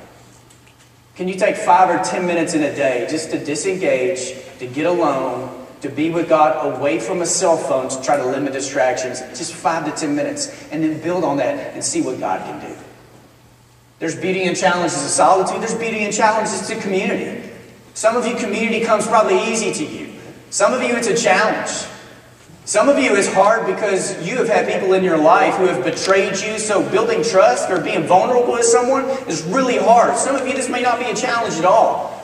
Can 1.15 1.29
you 1.29 1.35
take 1.35 1.57
five 1.57 1.91
or 1.91 2.03
ten 2.03 2.27
minutes 2.27 2.55
in 2.55 2.62
a 2.62 2.75
day 2.75 3.07
just 3.11 3.33
to 3.33 3.45
disengage, 3.45 4.33
to 4.61 4.67
get 4.67 4.87
alone, 4.87 5.67
to 5.81 5.89
be 5.89 6.11
with 6.11 6.29
God 6.29 6.77
away 6.77 6.99
from 6.99 7.23
a 7.23 7.27
cell 7.27 7.57
phone 7.57 7.89
to 7.89 8.03
try 8.03 8.17
to 8.17 8.27
limit 8.27 8.53
distractions, 8.53 9.21
just 9.39 9.55
five 9.55 9.85
to 9.85 9.93
ten 9.93 10.17
minutes, 10.17 10.49
and 10.73 10.83
then 10.83 11.01
build 11.01 11.23
on 11.23 11.37
that 11.37 11.75
and 11.75 11.85
see 11.85 12.03
what 12.03 12.19
God 12.19 12.41
can 12.41 12.69
do. 12.69 12.77
There's 13.99 14.14
beauty 14.14 14.45
and 14.45 14.57
challenges 14.57 14.95
to 15.02 15.09
solitude, 15.09 15.61
there's 15.61 15.75
beauty 15.75 16.05
and 16.05 16.14
challenges 16.14 16.67
to 16.69 16.81
community. 16.81 17.50
Some 17.95 18.17
of 18.17 18.26
you, 18.26 18.37
community 18.37 18.81
comes 18.85 19.07
probably 19.07 19.43
easy 19.50 19.73
to 19.73 19.85
you. 19.85 20.12
Some 20.50 20.73
of 20.73 20.83
you, 20.83 20.95
it's 20.95 21.09
a 21.09 21.17
challenge. 21.17 21.71
Some 22.64 22.88
of 22.88 22.99
you, 22.99 23.17
it's 23.17 23.33
hard 23.33 23.67
because 23.67 24.25
you 24.25 24.37
have 24.37 24.49
had 24.49 24.69
people 24.69 24.93
in 24.93 25.02
your 25.02 25.19
life 25.19 25.55
who 25.55 25.67
have 25.67 25.83
betrayed 25.83 26.38
you, 26.38 26.59
so 26.59 26.88
building 26.90 27.25
trust 27.25 27.71
or 27.71 27.81
being 27.81 28.07
vulnerable 28.07 28.52
with 28.52 28.64
someone 28.64 29.05
is 29.26 29.43
really 29.45 29.78
hard. 29.78 30.17
Some 30.17 30.37
of 30.37 30.47
you, 30.47 30.52
this 30.52 30.69
may 30.69 30.83
not 30.83 31.00
be 31.00 31.07
a 31.07 31.14
challenge 31.14 31.55
at 31.55 31.64
all. 31.64 32.18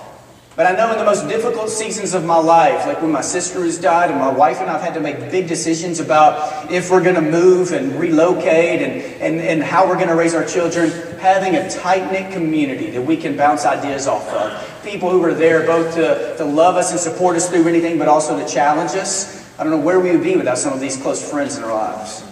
But 0.56 0.66
I 0.66 0.76
know 0.76 0.92
in 0.92 0.98
the 0.98 1.04
most 1.04 1.26
difficult 1.26 1.68
seasons 1.68 2.14
of 2.14 2.24
my 2.24 2.36
life, 2.36 2.86
like 2.86 3.02
when 3.02 3.10
my 3.10 3.22
sister 3.22 3.64
has 3.64 3.76
died 3.76 4.10
and 4.10 4.20
my 4.20 4.30
wife 4.30 4.60
and 4.60 4.70
I 4.70 4.74
have 4.74 4.82
had 4.82 4.94
to 4.94 5.00
make 5.00 5.18
big 5.32 5.48
decisions 5.48 5.98
about 5.98 6.70
if 6.70 6.92
we're 6.92 7.02
going 7.02 7.16
to 7.16 7.20
move 7.20 7.72
and 7.72 7.98
relocate 7.98 8.80
and, 8.80 9.02
and, 9.20 9.40
and 9.40 9.62
how 9.64 9.84
we're 9.84 9.96
going 9.96 10.08
to 10.08 10.14
raise 10.14 10.32
our 10.32 10.44
children, 10.44 10.92
having 11.18 11.56
a 11.56 11.68
tight-knit 11.68 12.32
community 12.32 12.90
that 12.90 13.02
we 13.02 13.16
can 13.16 13.36
bounce 13.36 13.64
ideas 13.64 14.06
off 14.06 14.28
of. 14.28 14.84
People 14.84 15.10
who 15.10 15.24
are 15.24 15.34
there 15.34 15.66
both 15.66 15.92
to, 15.96 16.36
to 16.36 16.44
love 16.44 16.76
us 16.76 16.92
and 16.92 17.00
support 17.00 17.34
us 17.34 17.50
through 17.50 17.66
anything, 17.66 17.98
but 17.98 18.06
also 18.06 18.38
to 18.38 18.46
challenge 18.46 18.92
us. 18.92 19.42
I 19.58 19.64
don't 19.64 19.72
know 19.72 19.84
where 19.84 19.98
we 19.98 20.12
would 20.12 20.22
be 20.22 20.36
without 20.36 20.58
some 20.58 20.72
of 20.72 20.78
these 20.78 20.96
close 20.96 21.28
friends 21.28 21.58
in 21.58 21.64
our 21.64 21.74
lives. 21.74 22.22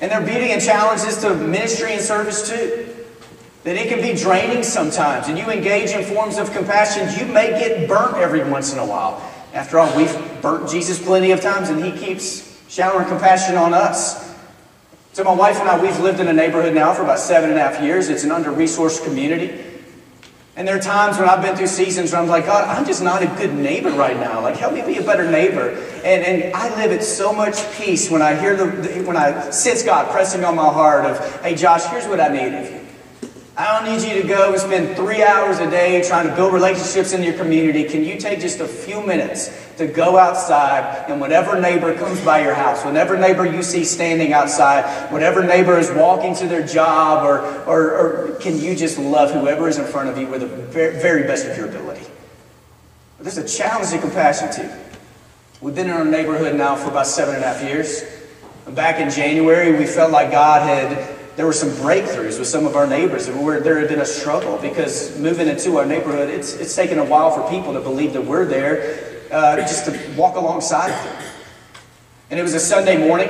And 0.00 0.10
there 0.10 0.20
beauty 0.20 0.50
and 0.50 0.60
challenges 0.60 1.18
to 1.18 1.34
ministry 1.36 1.92
and 1.92 2.00
service 2.00 2.48
too. 2.48 2.89
That 3.64 3.76
it 3.76 3.88
can 3.88 4.00
be 4.00 4.18
draining 4.18 4.62
sometimes, 4.62 5.28
and 5.28 5.36
you 5.36 5.50
engage 5.50 5.90
in 5.90 6.02
forms 6.02 6.38
of 6.38 6.50
compassion, 6.52 7.08
you 7.18 7.30
may 7.32 7.50
get 7.50 7.88
burnt 7.88 8.16
every 8.16 8.42
once 8.48 8.72
in 8.72 8.78
a 8.78 8.86
while. 8.86 9.22
After 9.52 9.78
all, 9.78 9.94
we've 9.96 10.16
burnt 10.40 10.70
Jesus 10.70 11.02
plenty 11.02 11.32
of 11.32 11.40
times, 11.40 11.68
and 11.68 11.84
He 11.84 11.92
keeps 11.92 12.58
showering 12.68 13.08
compassion 13.08 13.56
on 13.56 13.74
us. 13.74 14.30
So, 15.12 15.24
my 15.24 15.34
wife 15.34 15.58
and 15.58 15.68
I, 15.68 15.80
we've 15.82 15.98
lived 16.00 16.20
in 16.20 16.28
a 16.28 16.32
neighborhood 16.32 16.72
now 16.72 16.94
for 16.94 17.02
about 17.02 17.18
seven 17.18 17.50
and 17.50 17.58
a 17.58 17.62
half 17.62 17.82
years. 17.82 18.08
It's 18.08 18.24
an 18.24 18.30
under 18.30 18.50
resourced 18.50 19.04
community. 19.04 19.64
And 20.56 20.68
there 20.68 20.76
are 20.76 20.80
times 20.80 21.18
when 21.18 21.28
I've 21.28 21.42
been 21.42 21.56
through 21.56 21.68
seasons 21.68 22.12
where 22.12 22.20
I'm 22.20 22.28
like, 22.28 22.46
God, 22.46 22.64
I'm 22.68 22.84
just 22.84 23.02
not 23.02 23.22
a 23.22 23.26
good 23.26 23.54
neighbor 23.54 23.90
right 23.90 24.16
now. 24.16 24.40
Like, 24.40 24.56
help 24.56 24.74
me 24.74 24.82
be 24.82 24.98
a 24.98 25.02
better 25.02 25.28
neighbor. 25.30 25.70
And, 26.04 26.24
and 26.24 26.54
I 26.54 26.74
live 26.76 26.92
at 26.92 27.02
so 27.02 27.32
much 27.32 27.56
peace 27.72 28.10
when 28.10 28.20
I 28.20 28.34
hear 28.34 28.56
the, 28.56 29.02
when 29.04 29.16
I 29.16 29.50
sense 29.50 29.82
God 29.82 30.10
pressing 30.10 30.44
on 30.44 30.56
my 30.56 30.68
heart 30.68 31.06
of, 31.06 31.42
hey, 31.42 31.54
Josh, 31.54 31.84
here's 31.86 32.06
what 32.06 32.20
I 32.20 32.28
need. 32.28 32.79
I 33.60 33.78
don't 33.78 33.92
need 33.92 34.08
you 34.08 34.22
to 34.22 34.26
go 34.26 34.52
and 34.52 34.58
spend 34.58 34.96
three 34.96 35.22
hours 35.22 35.58
a 35.58 35.68
day 35.68 36.02
trying 36.08 36.26
to 36.26 36.34
build 36.34 36.54
relationships 36.54 37.12
in 37.12 37.22
your 37.22 37.34
community. 37.34 37.84
Can 37.84 38.02
you 38.02 38.18
take 38.18 38.40
just 38.40 38.58
a 38.60 38.66
few 38.66 39.04
minutes 39.04 39.50
to 39.76 39.86
go 39.86 40.16
outside 40.16 41.10
and 41.10 41.20
whatever 41.20 41.60
neighbor 41.60 41.94
comes 41.94 42.18
by 42.22 42.42
your 42.42 42.54
house, 42.54 42.86
whatever 42.86 43.18
neighbor 43.18 43.44
you 43.44 43.62
see 43.62 43.84
standing 43.84 44.32
outside, 44.32 45.12
whatever 45.12 45.44
neighbor 45.44 45.78
is 45.78 45.90
walking 45.90 46.34
to 46.36 46.48
their 46.48 46.66
job, 46.66 47.22
or, 47.22 47.40
or, 47.64 47.98
or 47.98 48.34
can 48.36 48.58
you 48.58 48.74
just 48.74 48.98
love 48.98 49.30
whoever 49.30 49.68
is 49.68 49.76
in 49.76 49.84
front 49.84 50.08
of 50.08 50.16
you 50.16 50.26
with 50.26 50.40
the 50.40 50.46
very, 50.46 51.24
best 51.24 51.46
of 51.46 51.54
your 51.54 51.68
ability? 51.68 52.06
There's 53.20 53.36
a 53.36 53.46
challenge 53.46 53.90
to 53.90 53.98
compassion 53.98 54.50
too. 54.50 54.70
We've 55.60 55.74
been 55.74 55.90
in 55.90 55.92
our 55.92 56.06
neighborhood 56.06 56.56
now 56.56 56.76
for 56.76 56.88
about 56.88 57.06
seven 57.06 57.34
and 57.34 57.44
a 57.44 57.46
half 57.46 57.62
years. 57.62 58.04
Back 58.68 59.00
in 59.00 59.10
January, 59.10 59.76
we 59.76 59.84
felt 59.84 60.12
like 60.12 60.30
God 60.30 60.62
had 60.62 61.19
there 61.40 61.46
were 61.46 61.54
some 61.54 61.70
breakthroughs 61.70 62.38
with 62.38 62.46
some 62.46 62.66
of 62.66 62.76
our 62.76 62.86
neighbors 62.86 63.30
where 63.30 63.60
there 63.60 63.78
had 63.78 63.88
been 63.88 64.02
a 64.02 64.04
struggle 64.04 64.58
because 64.58 65.18
moving 65.18 65.48
into 65.48 65.78
our 65.78 65.86
neighborhood, 65.86 66.28
it's, 66.28 66.52
it's 66.52 66.76
taken 66.76 66.98
a 66.98 67.04
while 67.04 67.30
for 67.30 67.48
people 67.48 67.72
to 67.72 67.80
believe 67.80 68.12
that 68.12 68.22
we're 68.22 68.44
there 68.44 69.24
uh, 69.32 69.56
just 69.56 69.86
to 69.86 70.14
walk 70.18 70.36
alongside 70.36 70.90
them. 70.90 71.24
And 72.30 72.38
it 72.38 72.42
was 72.42 72.52
a 72.52 72.60
Sunday 72.60 72.98
morning. 72.98 73.28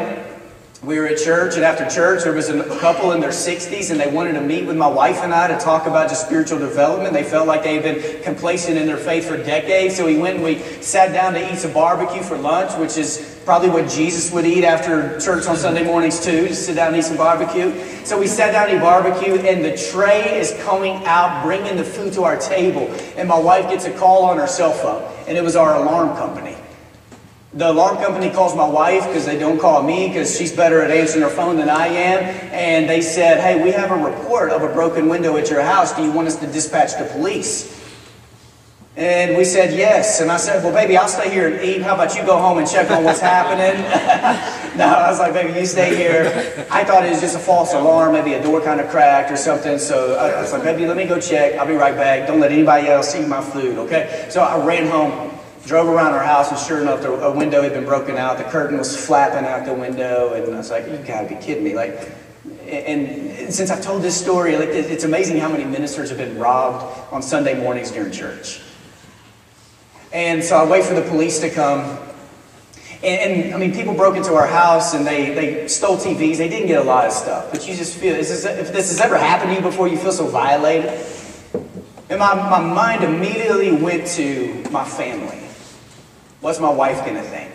We 0.83 0.99
were 0.99 1.09
at 1.09 1.19
church, 1.19 1.57
and 1.57 1.63
after 1.63 1.87
church, 1.91 2.25
there 2.25 2.33
was 2.33 2.49
a 2.49 2.65
couple 2.79 3.13
in 3.13 3.21
their 3.21 3.33
60s, 3.33 3.91
and 3.91 4.01
they 4.01 4.11
wanted 4.11 4.33
to 4.33 4.41
meet 4.41 4.67
with 4.67 4.79
my 4.79 4.87
wife 4.87 5.19
and 5.19 5.31
I 5.31 5.47
to 5.49 5.59
talk 5.59 5.87
about 5.87 6.09
just 6.09 6.25
spiritual 6.25 6.59
development. 6.59 7.13
They 7.13 7.23
felt 7.23 7.47
like 7.47 7.63
they 7.63 7.75
had 7.75 7.83
been 7.83 8.23
complacent 8.23 8.79
in 8.79 8.87
their 8.87 8.97
faith 8.97 9.29
for 9.29 9.37
decades. 9.37 9.99
So 9.99 10.07
we 10.07 10.17
went 10.17 10.37
and 10.37 10.45
we 10.45 10.61
sat 10.81 11.13
down 11.13 11.35
to 11.35 11.53
eat 11.53 11.59
some 11.59 11.75
barbecue 11.75 12.23
for 12.23 12.39
lunch, 12.39 12.75
which 12.79 12.97
is 12.97 13.43
probably 13.45 13.69
what 13.69 13.91
Jesus 13.91 14.33
would 14.33 14.47
eat 14.47 14.65
after 14.65 15.21
church 15.21 15.47
on 15.49 15.57
Sunday 15.59 15.85
mornings, 15.85 16.25
too, 16.25 16.49
to 16.49 16.55
sit 16.55 16.77
down 16.77 16.95
and 16.95 16.97
eat 16.97 17.05
some 17.05 17.19
barbecue. 17.19 17.79
So 18.07 18.19
we 18.19 18.27
sat 18.27 18.53
down 18.53 18.71
and 18.71 18.79
eat 18.79 18.81
barbecue, 18.81 19.35
and 19.35 19.63
the 19.63 19.77
tray 19.77 20.41
is 20.41 20.59
coming 20.63 21.05
out, 21.05 21.45
bringing 21.45 21.77
the 21.77 21.85
food 21.85 22.15
to 22.15 22.23
our 22.23 22.39
table. 22.39 22.91
And 23.19 23.29
my 23.29 23.39
wife 23.39 23.69
gets 23.69 23.85
a 23.85 23.93
call 23.99 24.25
on 24.25 24.39
her 24.39 24.47
cell 24.47 24.73
phone, 24.73 25.03
and 25.29 25.37
it 25.37 25.45
was 25.45 25.57
our 25.57 25.75
alarm 25.75 26.17
company. 26.17 26.57
The 27.53 27.69
alarm 27.69 27.97
company 27.97 28.31
calls 28.31 28.55
my 28.55 28.69
wife 28.69 29.05
because 29.09 29.27
they 29.27 29.37
don't 29.37 29.59
call 29.59 29.83
me 29.83 30.07
because 30.07 30.39
she's 30.39 30.53
better 30.53 30.83
at 30.83 30.93
answering 30.93 31.25
her 31.25 31.31
phone 31.31 31.57
than 31.57 31.69
I 31.69 31.89
am. 31.89 32.23
And 32.53 32.89
they 32.89 33.01
said, 33.01 33.41
Hey, 33.41 33.61
we 33.61 33.73
have 33.73 33.91
a 33.91 33.97
report 33.97 34.53
of 34.53 34.63
a 34.63 34.73
broken 34.73 35.09
window 35.09 35.37
at 35.37 35.51
your 35.51 35.61
house. 35.61 35.93
Do 35.93 36.05
you 36.05 36.13
want 36.13 36.29
us 36.29 36.37
to 36.37 36.47
dispatch 36.47 36.97
the 36.97 37.07
police? 37.07 37.77
And 38.97 39.37
we 39.37 39.45
said 39.45 39.77
yes. 39.77 40.21
And 40.21 40.31
I 40.31 40.37
said, 40.37 40.63
Well, 40.63 40.73
baby, 40.73 40.97
I'll 40.97 41.09
stay 41.09 41.29
here 41.29 41.53
and 41.53 41.65
eat. 41.65 41.83
How 41.83 41.95
about 41.95 42.15
you 42.15 42.25
go 42.25 42.39
home 42.39 42.59
and 42.59 42.71
check 42.71 42.89
on 42.93 43.03
what's 43.03 43.19
happening? 43.19 43.83
no, 44.79 44.85
I 44.85 45.11
was 45.11 45.19
like, 45.19 45.33
Baby, 45.33 45.59
you 45.59 45.67
stay 45.67 45.97
here. 45.97 46.67
I 46.71 46.85
thought 46.85 47.05
it 47.05 47.11
was 47.11 47.21
just 47.21 47.35
a 47.35 47.41
false 47.41 47.75
alarm, 47.75 48.13
maybe 48.13 48.35
a 48.35 48.43
door 48.43 48.61
kind 48.61 48.81
of 48.81 48.89
cracked 48.91 49.33
or 49.33 49.37
something. 49.37 49.77
So 49.81 50.15
I 50.15 50.41
was 50.41 50.53
like, 50.53 50.63
Baby, 50.63 50.87
let 50.87 50.97
me 50.97 51.05
go 51.05 51.19
check. 51.19 51.55
I'll 51.55 51.67
be 51.67 51.75
right 51.75 51.97
back. 51.97 52.29
Don't 52.29 52.39
let 52.39 52.53
anybody 52.53 52.87
else 52.87 53.13
see 53.13 53.27
my 53.27 53.41
food, 53.41 53.77
okay? 53.79 54.29
So 54.31 54.41
I 54.41 54.65
ran 54.65 54.87
home 54.87 55.30
drove 55.67 55.89
around 55.89 56.13
our 56.13 56.25
house, 56.25 56.51
and 56.51 56.59
sure 56.59 56.81
enough, 56.81 57.03
the, 57.03 57.13
a 57.13 57.37
window 57.37 57.63
had 57.63 57.73
been 57.73 57.85
broken 57.85 58.17
out. 58.17 58.39
The 58.39 58.45
curtain 58.45 58.79
was 58.79 58.97
flapping 58.97 59.47
out 59.47 59.65
the 59.67 59.75
window, 59.75 60.33
and 60.35 60.55
I 60.55 60.59
was 60.59 60.71
like, 60.71 60.87
"You 60.87 60.99
gotta 60.99 61.29
be 61.29 61.37
kidding 61.37 61.65
me!" 61.65 61.75
Like, 61.75 62.11
and 62.67 63.53
since 63.53 63.71
I've 63.71 63.83
told 63.83 64.03
this 64.03 64.19
story, 64.19 64.57
like, 64.57 64.69
it's 64.69 65.05
amazing 65.05 65.39
how 65.39 65.49
many 65.49 65.65
ministers 65.65 66.09
have 66.09 66.19
been 66.19 66.39
robbed 66.39 67.13
on 67.13 67.23
Sunday 67.23 67.61
mornings 67.61 67.91
during 67.91 68.13
church. 68.13 68.61
And 70.13 70.43
so 70.43 70.57
I 70.57 70.69
wait 70.69 70.85
for 70.85 70.95
the 70.95 71.03
police 71.03 71.41
to 71.41 71.51
come. 71.51 71.99
And, 73.03 73.33
and, 73.33 73.55
I 73.55 73.59
mean, 73.59 73.73
people 73.73 73.95
broke 73.95 74.17
into 74.17 74.35
our 74.35 74.47
house 74.47 74.95
and 74.95 75.07
they, 75.07 75.33
they 75.35 75.69
stole 75.69 75.97
TVs. 75.97 76.37
They 76.37 76.49
didn't 76.49 76.67
get 76.67 76.81
a 76.81 76.85
lot 76.85 77.07
of 77.07 77.13
stuff. 77.13 77.51
But 77.51 77.67
you 77.67 77.75
just 77.75 77.97
feel, 77.97 78.15
is 78.15 78.29
this, 78.29 78.45
if 78.45 78.73
this 78.73 78.91
has 78.91 79.01
ever 79.01 79.17
happened 79.17 79.51
to 79.51 79.57
you 79.57 79.63
before, 79.63 79.89
you 79.89 79.97
feel 79.97 80.13
so 80.13 80.27
violated. 80.27 80.91
And 82.11 82.19
my, 82.19 82.35
my 82.35 82.61
mind 82.61 83.05
immediately 83.05 83.73
went 83.73 84.07
to 84.09 84.65
my 84.71 84.85
family. 84.85 85.40
What's 86.41 86.59
my 86.59 86.71
wife 86.71 87.05
going 87.05 87.17
to 87.17 87.23
think? 87.23 87.53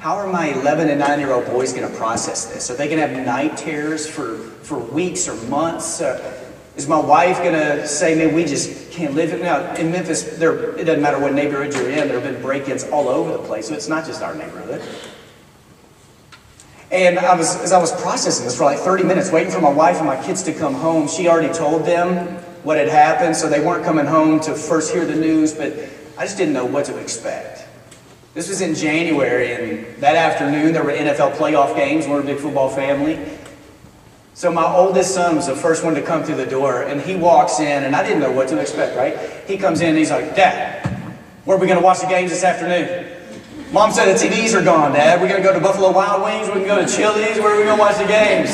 How 0.00 0.16
are 0.16 0.26
my 0.26 0.48
11 0.48 0.88
and 0.88 0.98
9 0.98 1.20
year 1.20 1.32
old 1.32 1.46
boys 1.46 1.72
going 1.72 1.88
to 1.88 1.96
process 1.96 2.46
this? 2.46 2.70
Are 2.70 2.74
they 2.74 2.86
going 2.86 3.00
to 3.00 3.06
have 3.06 3.26
night 3.26 3.56
terrors 3.56 4.08
for, 4.08 4.36
for 4.36 4.78
weeks 4.78 5.28
or 5.28 5.34
months? 5.48 6.00
Uh, 6.00 6.44
is 6.76 6.86
my 6.86 6.98
wife 6.98 7.38
going 7.38 7.54
to 7.54 7.86
say, 7.86 8.14
man, 8.14 8.34
we 8.34 8.44
just 8.44 8.92
can't 8.92 9.14
live 9.14 9.32
it? 9.32 9.42
Now, 9.42 9.74
in 9.74 9.90
Memphis, 9.90 10.38
there, 10.38 10.76
it 10.76 10.84
doesn't 10.84 11.02
matter 11.02 11.18
what 11.18 11.34
neighborhood 11.34 11.74
you're 11.74 11.90
in, 11.90 12.08
there 12.08 12.20
have 12.20 12.22
been 12.22 12.40
break 12.40 12.68
ins 12.68 12.84
all 12.84 13.08
over 13.08 13.32
the 13.32 13.42
place. 13.42 13.68
So 13.68 13.74
it's 13.74 13.88
not 13.88 14.06
just 14.06 14.22
our 14.22 14.34
neighborhood. 14.34 14.82
And 16.90 17.18
I 17.18 17.36
was, 17.36 17.60
as 17.60 17.72
I 17.72 17.80
was 17.80 17.92
processing 18.00 18.44
this 18.44 18.56
for 18.56 18.64
like 18.64 18.78
30 18.78 19.04
minutes, 19.04 19.30
waiting 19.30 19.52
for 19.52 19.60
my 19.60 19.72
wife 19.72 19.98
and 19.98 20.06
my 20.06 20.20
kids 20.22 20.42
to 20.44 20.52
come 20.52 20.74
home, 20.74 21.06
she 21.06 21.28
already 21.28 21.52
told 21.52 21.84
them 21.84 22.26
what 22.62 22.76
had 22.78 22.88
happened, 22.88 23.36
so 23.36 23.48
they 23.48 23.60
weren't 23.60 23.84
coming 23.84 24.06
home 24.06 24.40
to 24.40 24.54
first 24.54 24.92
hear 24.92 25.04
the 25.04 25.14
news, 25.14 25.52
but 25.52 25.72
I 26.16 26.24
just 26.24 26.36
didn't 26.36 26.54
know 26.54 26.64
what 26.64 26.86
to 26.86 26.96
expect. 26.98 27.57
This 28.38 28.48
was 28.48 28.60
in 28.60 28.76
January, 28.76 29.52
and 29.52 29.96
that 29.96 30.14
afternoon 30.14 30.72
there 30.72 30.84
were 30.84 30.92
NFL 30.92 31.32
playoff 31.32 31.74
games. 31.74 32.06
We're 32.06 32.20
a 32.20 32.22
big 32.22 32.38
football 32.38 32.68
family. 32.68 33.18
So 34.34 34.52
my 34.52 34.62
oldest 34.62 35.12
son 35.12 35.34
was 35.34 35.48
the 35.48 35.56
first 35.56 35.82
one 35.84 35.96
to 35.96 36.02
come 36.02 36.22
through 36.22 36.36
the 36.36 36.46
door, 36.46 36.82
and 36.82 37.00
he 37.00 37.16
walks 37.16 37.58
in, 37.58 37.82
and 37.82 37.96
I 37.96 38.04
didn't 38.04 38.20
know 38.20 38.30
what 38.30 38.46
to 38.50 38.60
expect, 38.60 38.96
right? 38.96 39.18
He 39.48 39.58
comes 39.58 39.80
in 39.80 39.88
and 39.88 39.98
he's 39.98 40.12
like, 40.12 40.36
Dad, 40.36 40.86
where 41.46 41.56
are 41.56 41.60
we 41.60 41.66
going 41.66 41.80
to 41.80 41.84
watch 41.84 41.98
the 41.98 42.06
games 42.06 42.30
this 42.30 42.44
afternoon? 42.44 43.10
Mom 43.72 43.90
said 43.90 44.16
the 44.16 44.24
TVs 44.24 44.54
are 44.54 44.62
gone, 44.62 44.92
Dad. 44.92 45.20
We're 45.20 45.26
going 45.26 45.42
to 45.42 45.48
go 45.48 45.52
to 45.52 45.60
Buffalo 45.60 45.90
Wild 45.90 46.22
Wings. 46.22 46.46
We 46.46 46.64
can 46.64 46.68
go 46.68 46.76
to 46.76 46.86
Chili's. 46.86 47.40
Where 47.40 47.56
are 47.56 47.58
we 47.58 47.64
going 47.64 47.76
to 47.76 47.80
watch 47.80 47.98
the 47.98 48.06
games? 48.06 48.50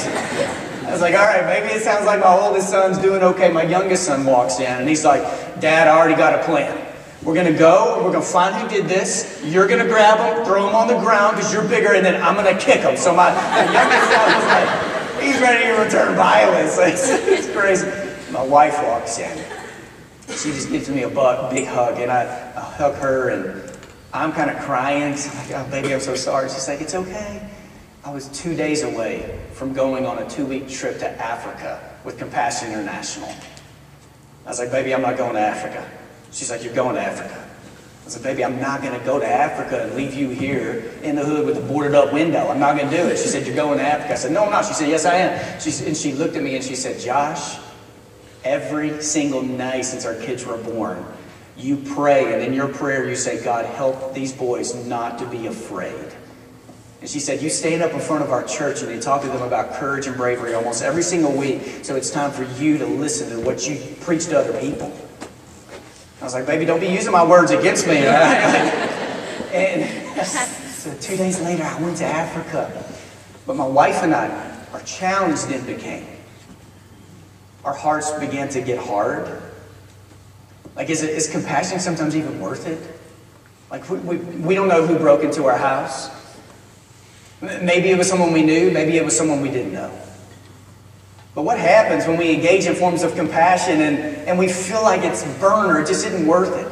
I 0.87 0.93
was 0.93 1.03
like, 1.03 1.15
all 1.15 1.27
right, 1.27 1.45
maybe 1.45 1.75
it 1.75 1.83
sounds 1.83 2.07
like 2.07 2.21
my 2.21 2.35
oldest 2.35 2.71
son's 2.71 2.97
doing 2.97 3.23
okay. 3.23 3.53
My 3.53 3.65
youngest 3.65 4.05
son 4.05 4.25
walks 4.25 4.61
in, 4.61 4.65
and 4.65 4.89
he's 4.89 5.05
like, 5.05 5.21
Dad, 5.61 5.89
I 5.89 5.95
already 5.95 6.17
got 6.17 6.41
a 6.41 6.43
plan. 6.43 6.84
We're 7.25 7.33
going 7.33 7.51
to 7.51 7.59
go, 7.59 8.03
we're 8.05 8.13
going 8.13 8.23
to 8.23 8.29
find 8.29 8.55
who 8.55 8.69
did 8.69 8.87
this. 8.87 9.41
You're 9.43 9.67
going 9.67 9.81
to 9.81 9.89
grab 9.89 10.19
him, 10.19 10.45
throw 10.45 10.69
him 10.69 10.75
on 10.75 10.89
the 10.89 10.99
ground 10.99 11.37
because 11.37 11.55
you're 11.55 11.67
bigger, 11.67 11.95
and 11.95 12.05
then 12.05 12.23
I'm 12.23 12.35
going 12.35 12.55
to 12.55 12.63
kick 12.63 12.81
him. 12.81 12.99
So 12.99 13.15
my, 13.15 13.33
my 13.33 13.65
youngest 13.73 14.11
son 14.13 14.35
was 14.35 14.45
like, 14.45 15.23
he's 15.23 15.41
ready 15.41 15.65
to 15.65 15.83
return 15.83 16.17
violence. 16.17 16.77
It's, 16.85 17.09
it's 17.09 17.51
crazy. 17.51 17.87
My 18.31 18.43
wife 18.43 18.77
walks 18.83 19.19
in. 19.19 19.39
She 20.29 20.51
just 20.51 20.69
gives 20.69 20.91
me 20.91 21.05
a 21.05 21.09
big 21.09 21.67
hug, 21.67 21.99
and 21.99 22.13
I, 22.13 22.53
I 22.57 22.61
hug 22.61 22.95
her, 22.97 23.31
and 23.31 23.79
I'm 24.13 24.31
kind 24.33 24.51
of 24.51 24.59
crying. 24.59 25.15
I'm 25.15 25.37
like, 25.39 25.51
oh, 25.53 25.67
baby, 25.71 25.95
I'm 25.95 26.01
so 26.01 26.15
sorry. 26.15 26.51
She's 26.51 26.69
like, 26.69 26.83
it's 26.83 26.95
okay. 26.95 27.49
I 28.05 28.13
was 28.13 28.29
two 28.29 28.55
days 28.55 28.83
away 28.83 29.41
from 29.55 29.73
going 29.73 30.05
on 30.05 30.19
a 30.19 30.29
two-week 30.29 30.69
trip 30.69 30.99
to 30.99 31.09
Africa 31.09 31.81
with 32.05 32.19
Compassion 32.19 32.69
International. 32.69 33.35
I 34.45 34.51
was 34.51 34.59
like, 34.59 34.71
baby, 34.71 34.95
I'm 34.95 35.01
not 35.01 35.17
going 35.17 35.33
to 35.33 35.41
Africa. 35.41 35.91
She's 36.35 36.51
like, 36.51 36.63
You're 36.63 36.75
going 36.75 36.97
to 36.97 37.01
Africa. 37.01 37.49
I 38.05 38.09
said, 38.09 38.23
Baby, 38.23 38.45
I'm 38.45 38.61
not 38.61 38.83
going 38.83 38.99
to 38.99 39.05
go 39.07 39.19
to 39.19 39.27
Africa 39.27 39.85
and 39.85 39.95
leave 39.95 40.13
you 40.13 40.29
here 40.29 40.93
in 41.03 41.17
the 41.17 41.25
hood 41.25 41.47
with 41.47 41.57
a 41.57 41.61
boarded 41.61 41.95
up 41.95 42.13
window. 42.13 42.49
I'm 42.49 42.61
not 42.61 42.77
going 42.77 42.91
to 42.91 42.97
do 42.97 43.07
it. 43.07 43.17
She 43.17 43.29
said, 43.29 43.47
You're 43.47 43.57
going 43.57 43.79
to 43.79 43.85
Africa. 43.85 44.13
I 44.13 44.17
said, 44.17 44.33
No, 44.33 44.45
I'm 44.45 44.51
not. 44.51 44.67
She 44.67 44.75
said, 44.75 44.89
Yes, 44.89 45.07
I 45.07 45.15
am. 45.15 45.61
She, 45.61 45.87
and 45.87 45.97
she 45.97 46.13
looked 46.13 46.37
at 46.37 46.43
me 46.43 46.57
and 46.57 46.65
she 46.65 46.75
said, 46.75 47.01
Josh, 47.01 47.57
every 48.43 49.01
single 49.01 49.43
night 49.43 49.83
since 49.83 50.05
our 50.05 50.17
kids 50.17 50.45
were 50.45 50.59
born, 50.59 51.05
you 51.57 51.77
pray, 51.95 52.35
and 52.35 52.43
in 52.43 52.53
your 52.53 52.69
prayer, 52.69 53.09
you 53.09 53.17
say, 53.17 53.43
God, 53.43 53.65
help 53.65 54.13
these 54.13 54.33
boys 54.33 54.75
not 54.87 55.19
to 55.21 55.27
be 55.27 55.47
afraid. 55.47 56.13
And 57.01 57.09
she 57.09 57.21
said, 57.21 57.43
You 57.43 57.49
stand 57.49 57.83
up 57.83 57.93
in 57.93 58.01
front 58.01 58.25
of 58.25 58.33
our 58.33 58.43
church 58.43 58.83
and 58.83 58.91
you 58.91 59.01
talk 59.01 59.23
to 59.23 59.29
them 59.29 59.43
about 59.43 59.75
courage 59.75 60.07
and 60.07 60.17
bravery 60.17 60.55
almost 60.55 60.83
every 60.83 61.03
single 61.03 61.33
week. 61.33 61.85
So 61.85 61.97
it's 61.97 62.11
time 62.11 62.33
for 62.33 62.45
you 62.61 62.77
to 62.79 62.87
listen 62.87 63.31
to 63.31 63.41
what 63.41 63.69
you 63.69 63.79
preach 64.01 64.25
to 64.27 64.39
other 64.39 64.59
people. 64.59 64.91
I 66.25 66.27
was 66.27 66.33
like, 66.33 66.47
baby, 66.47 66.65
don't 66.65 66.81
be 66.81 66.87
using 66.87 67.13
my 67.13 67.23
words 67.23 67.51
against 67.51 67.87
me. 67.87 67.99
and 69.53 70.27
so 70.27 70.97
two 70.99 71.19
days 71.19 71.39
later, 71.43 71.65
I 71.65 71.79
went 71.83 71.99
to 71.99 72.07
Africa. 72.07 72.83
But 73.47 73.57
my 73.57 73.67
wife 73.67 74.03
and 74.03 74.15
I, 74.15 74.57
our 74.73 74.81
challenge 74.85 75.43
then 75.43 75.67
became, 75.67 76.07
our 77.63 77.75
hearts 77.75 78.11
began 78.13 78.49
to 78.49 78.63
get 78.63 78.79
hard. 78.79 79.39
Like, 80.75 80.89
is, 80.89 81.03
it, 81.03 81.11
is 81.11 81.29
compassion 81.29 81.79
sometimes 81.79 82.17
even 82.17 82.41
worth 82.41 82.67
it? 82.67 82.81
Like, 83.71 83.87
we, 83.91 83.99
we, 83.99 84.17
we 84.17 84.55
don't 84.55 84.69
know 84.69 84.87
who 84.87 84.97
broke 84.97 85.25
into 85.25 85.45
our 85.45 85.59
house. 85.59 86.09
Maybe 87.43 87.91
it 87.91 87.99
was 87.99 88.09
someone 88.09 88.33
we 88.33 88.41
knew, 88.41 88.71
maybe 88.71 88.97
it 88.97 89.05
was 89.05 89.15
someone 89.15 89.43
we 89.43 89.51
didn't 89.51 89.75
know. 89.75 89.93
But 91.35 91.43
what 91.43 91.59
happens 91.59 92.07
when 92.07 92.17
we 92.17 92.33
engage 92.33 92.67
in 92.67 92.75
forms 92.75 93.03
of 93.03 93.15
compassion 93.17 93.81
and, 93.81 93.99
and 94.29 94.39
we 94.39 94.49
feel 94.49 94.83
like 94.83 95.03
it's 95.03 95.25
burn 95.39 95.71
or 95.71 95.81
it 95.81 95.87
just 95.87 96.07
isn't 96.07 96.27
worth 96.27 96.55
it? 96.57 96.71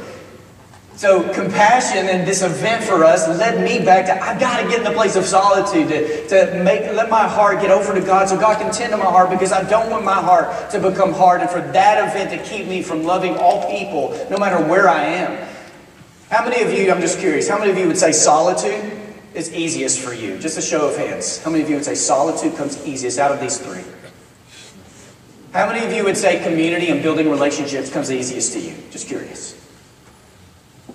So 0.95 1.23
compassion 1.33 2.07
and 2.07 2.29
this 2.29 2.43
event 2.43 2.85
for 2.85 3.03
us 3.03 3.27
led 3.27 3.65
me 3.65 3.85
back 3.85 4.07
to 4.07 4.23
I've 4.23 4.39
got 4.39 4.63
to 4.63 4.69
get 4.69 4.79
in 4.79 4.85
the 4.85 4.93
place 4.93 5.17
of 5.17 5.25
solitude 5.25 5.89
to, 5.89 6.29
to 6.29 6.63
make 6.63 6.83
let 6.95 7.11
my 7.11 7.27
heart 7.27 7.61
get 7.61 7.73
over 7.73 7.93
to 7.93 8.01
God 8.01 8.29
so 8.29 8.39
God 8.39 8.59
can 8.59 8.73
tend 8.73 8.93
to 8.93 8.99
my 8.99 9.07
heart 9.07 9.31
because 9.31 9.51
I 9.51 9.69
don't 9.69 9.91
want 9.91 10.05
my 10.05 10.21
heart 10.23 10.71
to 10.71 10.79
become 10.79 11.13
hard 11.13 11.41
and 11.41 11.51
for 11.51 11.61
that 11.61 12.09
event 12.09 12.31
to 12.31 12.49
keep 12.49 12.69
me 12.69 12.83
from 12.83 13.03
loving 13.03 13.37
all 13.37 13.69
people 13.69 14.11
no 14.31 14.37
matter 14.37 14.63
where 14.65 14.89
I 14.89 15.03
am. 15.03 15.49
How 16.31 16.49
many 16.49 16.63
of 16.63 16.73
you, 16.73 16.93
I'm 16.93 17.01
just 17.01 17.19
curious, 17.19 17.49
how 17.49 17.59
many 17.59 17.73
of 17.73 17.79
you 17.79 17.89
would 17.89 17.99
say 17.99 18.13
solitude 18.13 18.93
is 19.35 19.53
easiest 19.53 19.99
for 19.99 20.15
you? 20.15 20.39
Just 20.39 20.57
a 20.57 20.63
show 20.63 20.89
of 20.89 20.97
hands. 20.97 21.43
How 21.43 21.51
many 21.51 21.65
of 21.65 21.69
you 21.69 21.77
would 21.77 21.85
say 21.85 21.97
solitude 21.97 22.55
comes 22.57 22.87
easiest 22.87 23.19
out 23.19 23.33
of 23.33 23.41
these 23.41 23.59
three? 23.59 23.83
How 25.53 25.67
many 25.67 25.85
of 25.85 25.93
you 25.93 26.05
would 26.05 26.17
say 26.17 26.43
community 26.43 26.89
and 26.89 27.03
building 27.03 27.31
relationships 27.31 27.91
comes 27.91 28.11
easiest 28.11 28.55
to 28.55 28.61
you? 28.61 28.75
Just 28.91 29.07
curious. 29.07 29.59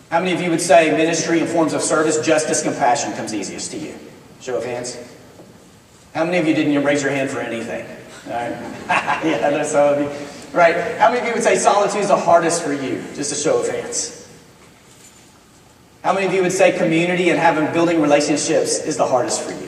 How 0.10 0.20
many 0.20 0.34
of 0.34 0.42
you 0.42 0.50
would 0.50 0.62
say 0.62 0.92
ministry 0.92 1.40
and 1.40 1.48
forms 1.48 1.74
of 1.74 1.82
service, 1.82 2.26
justice, 2.26 2.64
compassion 2.64 3.14
comes 3.14 3.34
easiest 3.36 3.72
to 3.72 3.78
you? 3.78 3.94
Show 4.42 4.58
of 4.58 4.66
hands. 4.66 4.98
How 6.16 6.26
many 6.26 6.40
of 6.40 6.48
you 6.48 6.56
didn't 6.56 6.84
raise 6.84 7.04
your 7.04 7.12
hand 7.12 7.30
for 7.30 7.40
anything? 7.40 7.86
All 8.26 8.34
right. 8.34 8.52
yeah, 9.24 9.50
that's 9.52 9.72
some 9.72 9.94
of 9.94 10.00
you. 10.00 10.58
Right. 10.58 10.98
How 10.98 11.10
many 11.10 11.20
of 11.20 11.28
you 11.28 11.34
would 11.34 11.44
say 11.44 11.58
solitude 11.58 12.02
is 12.02 12.08
the 12.08 12.18
hardest 12.18 12.64
for 12.64 12.74
you? 12.74 13.04
Just 13.14 13.32
a 13.32 13.36
show 13.36 13.60
of 13.60 13.70
hands. 13.70 14.28
How 16.04 16.14
many 16.14 16.26
of 16.26 16.34
you 16.34 16.42
would 16.42 16.52
say 16.54 16.76
community 16.76 17.30
and 17.30 17.38
having 17.38 17.72
building 17.74 18.02
relationships 18.02 18.80
is 18.80 18.98
the 18.98 19.06
hardest 19.06 19.42
for 19.42 19.52
you? 19.52 19.67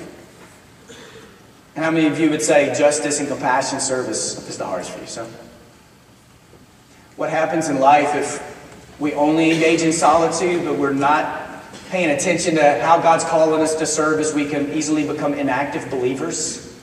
And 1.79 1.85
how 1.85 1.91
many 1.91 2.07
of 2.07 2.19
you 2.19 2.29
would 2.29 2.41
say 2.41 2.77
justice 2.77 3.21
and 3.21 3.29
compassion 3.29 3.79
service 3.79 4.49
is 4.49 4.57
the 4.57 4.65
hardest 4.65 4.91
for 4.91 4.99
you? 4.99 5.07
So, 5.07 5.25
what 7.15 7.29
happens 7.29 7.69
in 7.69 7.79
life 7.79 8.15
if 8.15 8.99
we 8.99 9.13
only 9.13 9.51
engage 9.51 9.81
in 9.81 9.93
solitude, 9.93 10.65
but 10.65 10.77
we're 10.77 10.91
not 10.91 11.63
paying 11.89 12.09
attention 12.09 12.55
to 12.55 12.81
how 12.81 12.99
God's 12.99 13.23
calling 13.23 13.61
us 13.61 13.75
to 13.75 13.85
serve 13.85 14.19
as 14.19 14.33
we 14.33 14.45
can 14.45 14.73
easily 14.73 15.07
become 15.07 15.33
inactive 15.33 15.89
believers. 15.89 16.77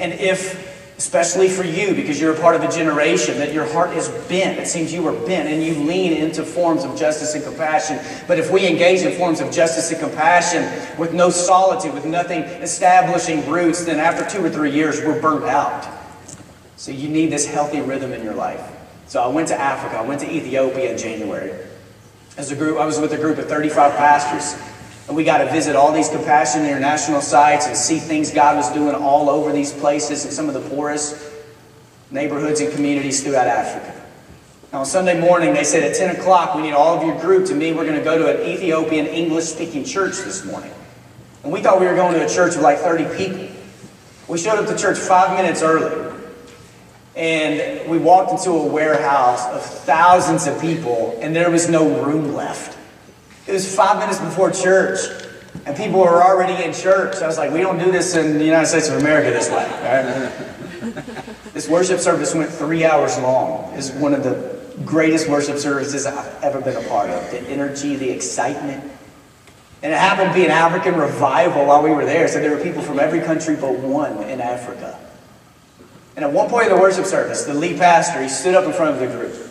And 0.00 0.12
if, 0.14 0.75
especially 0.98 1.48
for 1.48 1.62
you, 1.62 1.94
because 1.94 2.20
you're 2.20 2.34
a 2.34 2.40
part 2.40 2.56
of 2.56 2.62
a 2.62 2.68
generation, 2.70 3.36
that 3.38 3.52
your 3.52 3.70
heart 3.72 3.90
is 3.90 4.08
bent, 4.28 4.58
it 4.58 4.66
seems 4.66 4.92
you 4.92 5.06
are 5.06 5.26
bent, 5.26 5.48
and 5.48 5.62
you 5.62 5.74
lean 5.84 6.12
into 6.12 6.42
forms 6.42 6.84
of 6.84 6.98
justice 6.98 7.34
and 7.34 7.44
compassion. 7.44 7.98
But 8.26 8.38
if 8.38 8.50
we 8.50 8.66
engage 8.66 9.00
in 9.00 9.16
forms 9.18 9.40
of 9.40 9.52
justice 9.52 9.90
and 9.90 10.00
compassion 10.00 10.62
with 10.98 11.12
no 11.12 11.28
solitude, 11.28 11.92
with 11.92 12.06
nothing 12.06 12.42
establishing 12.42 13.48
roots, 13.48 13.84
then 13.84 13.98
after 13.98 14.24
two 14.28 14.44
or 14.44 14.48
three 14.48 14.70
years, 14.70 15.02
we're 15.02 15.20
burnt 15.20 15.44
out. 15.44 15.86
So 16.76 16.92
you 16.92 17.08
need 17.08 17.30
this 17.30 17.46
healthy 17.46 17.80
rhythm 17.80 18.12
in 18.12 18.22
your 18.22 18.34
life. 18.34 18.60
So 19.06 19.22
I 19.22 19.28
went 19.28 19.48
to 19.48 19.60
Africa. 19.60 19.98
I 19.98 20.02
went 20.02 20.20
to 20.22 20.30
Ethiopia 20.30 20.92
in 20.92 20.98
January. 20.98 21.52
As 22.36 22.50
a 22.50 22.56
group, 22.56 22.78
I 22.78 22.84
was 22.84 22.98
with 22.98 23.12
a 23.12 23.16
group 23.16 23.38
of 23.38 23.46
35 23.46 23.96
pastors, 23.96 24.60
and 25.08 25.16
we 25.16 25.22
got 25.22 25.38
to 25.38 25.50
visit 25.50 25.76
all 25.76 25.92
these 25.92 26.08
Compassion 26.08 26.62
International 26.64 27.20
sites 27.20 27.66
and 27.66 27.76
see 27.76 27.98
things 27.98 28.32
God 28.32 28.56
was 28.56 28.72
doing 28.72 28.94
all 28.94 29.30
over 29.30 29.52
these 29.52 29.72
places 29.72 30.24
in 30.24 30.32
some 30.32 30.48
of 30.48 30.54
the 30.54 30.68
poorest 30.68 31.16
neighborhoods 32.10 32.60
and 32.60 32.72
communities 32.72 33.22
throughout 33.22 33.46
Africa. 33.46 33.92
Now, 34.72 34.80
on 34.80 34.86
Sunday 34.86 35.20
morning, 35.20 35.54
they 35.54 35.62
said 35.62 35.84
at 35.84 35.96
10 35.96 36.16
o'clock, 36.16 36.56
we 36.56 36.62
need 36.62 36.72
all 36.72 36.98
of 36.98 37.06
your 37.06 37.18
group 37.20 37.46
to 37.46 37.54
meet. 37.54 37.74
We're 37.74 37.84
going 37.84 37.98
to 37.98 38.04
go 38.04 38.18
to 38.18 38.36
an 38.36 38.48
Ethiopian 38.48 39.06
English-speaking 39.06 39.84
church 39.84 40.16
this 40.18 40.44
morning. 40.44 40.72
And 41.44 41.52
we 41.52 41.62
thought 41.62 41.78
we 41.78 41.86
were 41.86 41.94
going 41.94 42.14
to 42.14 42.24
a 42.24 42.28
church 42.28 42.56
of 42.56 42.62
like 42.62 42.78
30 42.78 43.16
people. 43.16 43.56
We 44.26 44.38
showed 44.38 44.58
up 44.58 44.66
to 44.66 44.76
church 44.76 44.98
five 44.98 45.36
minutes 45.36 45.62
early. 45.62 46.14
And 47.14 47.88
we 47.88 47.96
walked 47.96 48.32
into 48.32 48.50
a 48.50 48.66
warehouse 48.66 49.46
of 49.46 49.62
thousands 49.62 50.48
of 50.48 50.60
people, 50.60 51.16
and 51.22 51.34
there 51.34 51.50
was 51.50 51.68
no 51.68 52.04
room 52.04 52.34
left. 52.34 52.76
It 53.46 53.52
was 53.52 53.74
five 53.74 53.98
minutes 53.98 54.18
before 54.18 54.50
church, 54.50 54.98
and 55.66 55.76
people 55.76 56.00
were 56.00 56.22
already 56.22 56.64
in 56.64 56.72
church. 56.72 57.22
I 57.22 57.26
was 57.26 57.38
like, 57.38 57.52
we 57.52 57.60
don't 57.60 57.78
do 57.78 57.92
this 57.92 58.16
in 58.16 58.38
the 58.38 58.44
United 58.44 58.66
States 58.66 58.88
of 58.88 58.98
America 58.98 59.30
this 59.30 59.50
way. 59.50 60.52
This 61.56 61.70
worship 61.70 62.00
service 62.00 62.34
went 62.34 62.50
three 62.50 62.84
hours 62.84 63.18
long. 63.18 63.72
It's 63.72 63.90
one 63.90 64.12
of 64.12 64.22
the 64.22 64.60
greatest 64.84 65.26
worship 65.26 65.56
services 65.56 66.04
I've 66.04 66.44
ever 66.44 66.60
been 66.60 66.76
a 66.76 66.86
part 66.86 67.08
of. 67.08 67.30
The 67.30 67.40
energy, 67.48 67.96
the 67.96 68.10
excitement. 68.10 68.84
And 69.82 69.90
it 69.90 69.96
happened 69.96 70.28
to 70.28 70.34
be 70.34 70.44
an 70.44 70.50
African 70.50 70.96
revival 70.96 71.64
while 71.64 71.82
we 71.82 71.88
were 71.88 72.04
there, 72.04 72.28
so 72.28 72.40
there 72.40 72.54
were 72.54 72.62
people 72.62 72.82
from 72.82 72.98
every 72.98 73.20
country 73.20 73.56
but 73.56 73.72
one 73.78 74.22
in 74.24 74.42
Africa. 74.42 74.98
And 76.14 76.26
at 76.26 76.30
one 76.30 76.50
point 76.50 76.68
in 76.68 76.74
the 76.74 76.80
worship 76.80 77.06
service, 77.06 77.44
the 77.44 77.54
lead 77.54 77.78
pastor, 77.78 78.22
he 78.22 78.28
stood 78.28 78.54
up 78.54 78.64
in 78.64 78.74
front 78.74 78.90
of 78.90 79.00
the 79.00 79.06
group. 79.06 79.45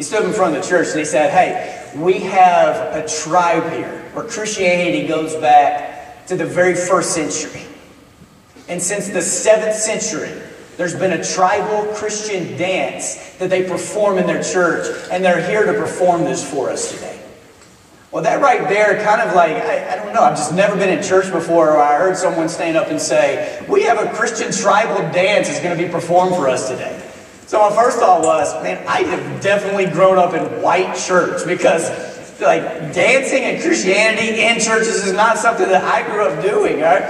He 0.00 0.04
stood 0.04 0.24
in 0.24 0.32
front 0.32 0.56
of 0.56 0.62
the 0.62 0.66
church 0.66 0.88
and 0.92 0.98
he 0.98 1.04
said, 1.04 1.30
Hey, 1.30 1.92
we 1.94 2.20
have 2.20 2.96
a 2.96 3.06
tribe 3.06 3.70
here 3.70 4.00
where 4.14 4.24
Christianity 4.24 5.06
goes 5.06 5.36
back 5.36 6.26
to 6.28 6.38
the 6.38 6.46
very 6.46 6.74
first 6.74 7.12
century. 7.12 7.66
And 8.66 8.80
since 8.80 9.10
the 9.10 9.20
seventh 9.20 9.74
century, 9.76 10.40
there's 10.78 10.94
been 10.94 11.12
a 11.12 11.22
tribal 11.22 11.92
Christian 11.92 12.56
dance 12.56 13.36
that 13.36 13.50
they 13.50 13.68
perform 13.68 14.16
in 14.16 14.26
their 14.26 14.42
church, 14.42 14.86
and 15.12 15.22
they're 15.22 15.46
here 15.46 15.70
to 15.70 15.78
perform 15.78 16.24
this 16.24 16.50
for 16.50 16.70
us 16.70 16.92
today. 16.94 17.20
Well, 18.10 18.22
that 18.22 18.40
right 18.40 18.66
there, 18.70 19.04
kind 19.04 19.20
of 19.20 19.34
like, 19.34 19.52
I, 19.52 19.92
I, 19.92 19.96
don't 19.96 20.14
know, 20.14 20.22
I've 20.22 20.38
just 20.38 20.54
never 20.54 20.76
been 20.76 20.88
in 20.88 21.04
church 21.04 21.30
before, 21.30 21.72
or 21.72 21.78
I 21.78 21.98
heard 21.98 22.16
someone 22.16 22.48
stand 22.48 22.78
up 22.78 22.88
and 22.88 22.98
say, 22.98 23.62
We 23.68 23.82
have 23.82 24.02
a 24.02 24.10
Christian 24.14 24.50
tribal 24.50 24.96
dance 25.12 25.48
that's 25.48 25.60
going 25.60 25.76
to 25.76 25.84
be 25.86 25.92
performed 25.92 26.34
for 26.36 26.48
us 26.48 26.70
today. 26.70 27.09
So 27.50 27.58
my 27.68 27.74
first 27.74 27.98
thought 27.98 28.22
was, 28.22 28.54
man, 28.62 28.78
I 28.86 29.02
have 29.02 29.42
definitely 29.42 29.86
grown 29.86 30.18
up 30.18 30.34
in 30.34 30.62
white 30.62 30.96
church 30.96 31.44
because 31.44 31.90
like 32.40 32.62
dancing 32.94 33.42
and 33.42 33.60
Christianity 33.60 34.40
in 34.40 34.60
churches 34.60 35.04
is 35.04 35.12
not 35.12 35.36
something 35.36 35.66
that 35.66 35.82
I 35.82 36.08
grew 36.08 36.28
up 36.28 36.40
doing. 36.44 36.78
Right? 36.78 37.02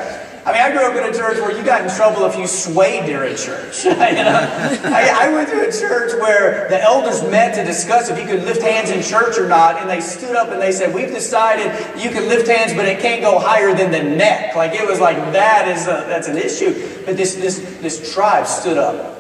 I 0.47 0.53
mean, 0.53 0.63
I 0.63 0.73
grew 0.73 0.81
up 0.81 0.97
in 0.97 1.05
a 1.05 1.15
church 1.15 1.37
where 1.43 1.55
you 1.55 1.63
got 1.63 1.85
in 1.85 1.95
trouble 1.95 2.25
if 2.25 2.39
you 2.39 2.47
swayed 2.47 3.05
during 3.05 3.37
church. 3.37 3.85
you 3.85 3.91
know? 3.91 4.01
I, 4.01 5.27
I, 5.29 5.31
went 5.31 5.51
to 5.51 5.61
a 5.61 5.71
church 5.71 6.19
where 6.19 6.71
the 6.71 6.83
elders 6.83 7.23
met 7.25 7.55
to 7.57 7.63
discuss 7.63 8.09
if 8.09 8.19
you 8.19 8.25
could 8.25 8.45
lift 8.45 8.63
hands 8.63 8.89
in 8.89 9.03
church 9.03 9.37
or 9.37 9.47
not, 9.47 9.77
and 9.77 9.91
they 9.91 10.01
stood 10.01 10.37
up 10.37 10.49
and 10.49 10.59
they 10.59 10.73
said, 10.73 10.95
"We've 10.95 11.13
decided 11.13 11.67
you 12.03 12.09
can 12.09 12.31
lift 12.31 12.49
hands, 12.49 12.73
but 12.73 12.87
it 12.87 13.01
can't 13.01 13.21
go 13.21 13.39
higher 13.39 13.75
than 13.75 13.91
the 13.91 14.03
neck." 14.03 14.57
Like 14.57 14.73
it 14.73 14.89
was 14.89 15.01
like 15.01 15.19
that 15.35 15.69
is 15.69 15.87
a, 15.87 16.09
that's 16.09 16.29
an 16.29 16.39
issue. 16.39 16.73
But 17.05 17.19
this 17.19 17.35
this 17.35 17.59
this 17.83 18.15
tribe 18.15 18.47
stood 18.47 18.79
up. 18.79 19.20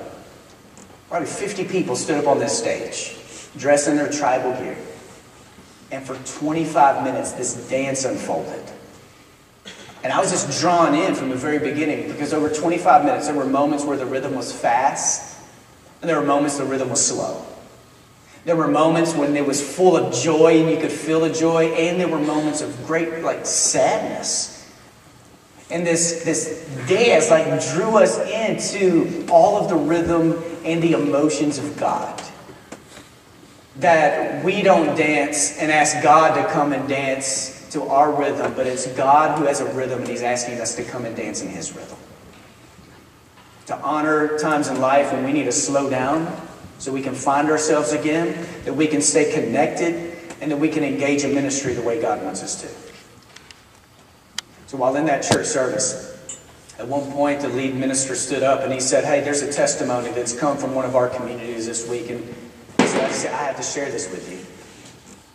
Probably 1.10 1.26
50 1.26 1.64
people 1.64 1.96
stood 1.96 2.18
up 2.18 2.28
on 2.28 2.38
this 2.38 2.56
stage, 2.56 3.16
dressed 3.56 3.88
in 3.88 3.96
their 3.96 4.10
tribal 4.10 4.52
gear, 4.52 4.78
and 5.90 6.06
for 6.06 6.14
25 6.38 7.02
minutes, 7.02 7.32
this 7.32 7.68
dance 7.68 8.04
unfolded. 8.04 8.62
And 10.04 10.12
I 10.12 10.20
was 10.20 10.30
just 10.30 10.60
drawn 10.60 10.94
in 10.94 11.16
from 11.16 11.28
the 11.28 11.34
very 11.34 11.58
beginning 11.58 12.06
because 12.06 12.32
over 12.32 12.48
25 12.48 13.04
minutes, 13.04 13.26
there 13.26 13.34
were 13.34 13.44
moments 13.44 13.84
where 13.84 13.96
the 13.96 14.06
rhythm 14.06 14.36
was 14.36 14.52
fast, 14.52 15.36
and 16.00 16.08
there 16.08 16.18
were 16.18 16.24
moments 16.24 16.58
the 16.58 16.64
rhythm 16.64 16.90
was 16.90 17.04
slow. 17.04 17.44
There 18.44 18.56
were 18.56 18.68
moments 18.68 19.12
when 19.12 19.36
it 19.36 19.44
was 19.44 19.60
full 19.60 19.96
of 19.96 20.14
joy 20.14 20.60
and 20.60 20.70
you 20.70 20.78
could 20.78 20.92
feel 20.92 21.20
the 21.20 21.32
joy, 21.32 21.72
and 21.72 22.00
there 22.00 22.08
were 22.08 22.20
moments 22.20 22.60
of 22.60 22.86
great 22.86 23.22
like 23.24 23.44
sadness. 23.44 24.59
And 25.70 25.86
this, 25.86 26.24
this 26.24 26.68
dance 26.88 27.30
like 27.30 27.46
drew 27.72 27.96
us 27.96 28.18
into 28.28 29.26
all 29.30 29.56
of 29.56 29.68
the 29.68 29.76
rhythm 29.76 30.42
and 30.64 30.82
the 30.82 30.92
emotions 30.92 31.58
of 31.58 31.76
God. 31.78 32.20
That 33.76 34.44
we 34.44 34.62
don't 34.62 34.96
dance 34.96 35.58
and 35.58 35.70
ask 35.70 36.02
God 36.02 36.34
to 36.34 36.52
come 36.52 36.72
and 36.72 36.88
dance 36.88 37.68
to 37.70 37.84
our 37.84 38.12
rhythm, 38.12 38.52
but 38.54 38.66
it's 38.66 38.86
God 38.94 39.38
who 39.38 39.44
has 39.44 39.60
a 39.60 39.72
rhythm 39.74 40.00
and 40.00 40.08
He's 40.08 40.22
asking 40.22 40.60
us 40.60 40.74
to 40.74 40.82
come 40.82 41.04
and 41.04 41.16
dance 41.16 41.40
in 41.40 41.48
His 41.48 41.74
rhythm. 41.74 41.96
To 43.66 43.76
honor 43.76 44.36
times 44.38 44.66
in 44.66 44.80
life 44.80 45.12
when 45.12 45.24
we 45.24 45.32
need 45.32 45.44
to 45.44 45.52
slow 45.52 45.88
down 45.88 46.36
so 46.78 46.92
we 46.92 47.02
can 47.02 47.14
find 47.14 47.48
ourselves 47.48 47.92
again, 47.92 48.46
that 48.64 48.74
we 48.74 48.88
can 48.88 49.00
stay 49.00 49.32
connected, 49.32 50.16
and 50.40 50.50
that 50.50 50.56
we 50.56 50.68
can 50.68 50.82
engage 50.82 51.22
in 51.22 51.34
ministry 51.34 51.74
the 51.74 51.82
way 51.82 52.00
God 52.00 52.22
wants 52.24 52.42
us 52.42 52.60
to. 52.62 52.89
So 54.70 54.76
while 54.76 54.94
in 54.94 55.06
that 55.06 55.24
church 55.24 55.46
service, 55.46 56.16
at 56.78 56.86
one 56.86 57.10
point 57.10 57.40
the 57.40 57.48
lead 57.48 57.74
minister 57.74 58.14
stood 58.14 58.44
up 58.44 58.60
and 58.60 58.72
he 58.72 58.78
said, 58.78 59.02
Hey, 59.02 59.20
there's 59.20 59.42
a 59.42 59.52
testimony 59.52 60.12
that's 60.12 60.32
come 60.32 60.56
from 60.56 60.76
one 60.76 60.84
of 60.84 60.94
our 60.94 61.08
communities 61.08 61.66
this 61.66 61.88
week, 61.88 62.08
and 62.08 62.24
so 62.78 63.00
I 63.00 63.10
said, 63.10 63.34
I 63.34 63.42
have 63.42 63.56
to 63.56 63.64
share 63.64 63.90
this 63.90 64.08
with 64.12 64.30
you. 64.30 64.38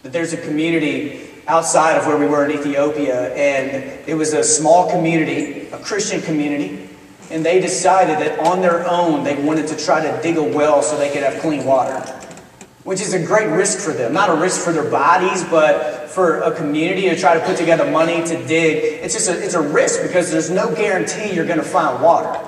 That 0.04 0.14
there's 0.14 0.32
a 0.32 0.38
community 0.38 1.32
outside 1.50 1.98
of 1.98 2.08
where 2.08 2.18
we 2.18 2.28
were 2.28 2.46
in 2.46 2.52
Ethiopia, 2.52 3.36
and 3.36 4.08
it 4.08 4.14
was 4.14 4.32
a 4.32 4.42
small 4.42 4.90
community, 4.90 5.68
a 5.74 5.80
Christian 5.80 6.22
community, 6.22 6.88
and 7.30 7.46
they 7.46 7.60
decided 7.60 8.20
that 8.20 8.40
on 8.40 8.62
their 8.62 8.90
own 8.90 9.26
they 9.26 9.36
wanted 9.36 9.68
to 9.68 9.76
try 9.76 10.00
to 10.02 10.22
dig 10.22 10.38
a 10.38 10.44
well 10.44 10.82
so 10.82 10.98
they 10.98 11.12
could 11.12 11.24
have 11.24 11.42
clean 11.42 11.66
water, 11.66 12.00
which 12.86 13.02
is 13.02 13.14
a 13.14 13.22
great 13.22 13.50
risk 13.50 13.80
for 13.80 13.92
them. 13.92 14.14
Not 14.14 14.30
a 14.30 14.36
risk 14.36 14.62
for 14.62 14.72
their 14.72 14.90
bodies, 14.90 15.44
but 15.44 15.95
for 16.16 16.40
a 16.40 16.56
community 16.56 17.10
to 17.10 17.16
try 17.18 17.34
to 17.38 17.46
put 17.46 17.58
together 17.58 17.92
money 17.92 18.24
to 18.24 18.48
dig. 18.48 19.04
It's 19.04 19.14
just 19.14 19.28
a, 19.28 19.38
it's 19.44 19.54
a 19.54 19.60
risk 19.62 20.02
because 20.02 20.32
there's 20.32 20.50
no 20.50 20.74
guarantee 20.74 21.34
you're 21.34 21.46
going 21.46 21.60
to 21.60 21.66
find 21.66 22.02
water. 22.02 22.40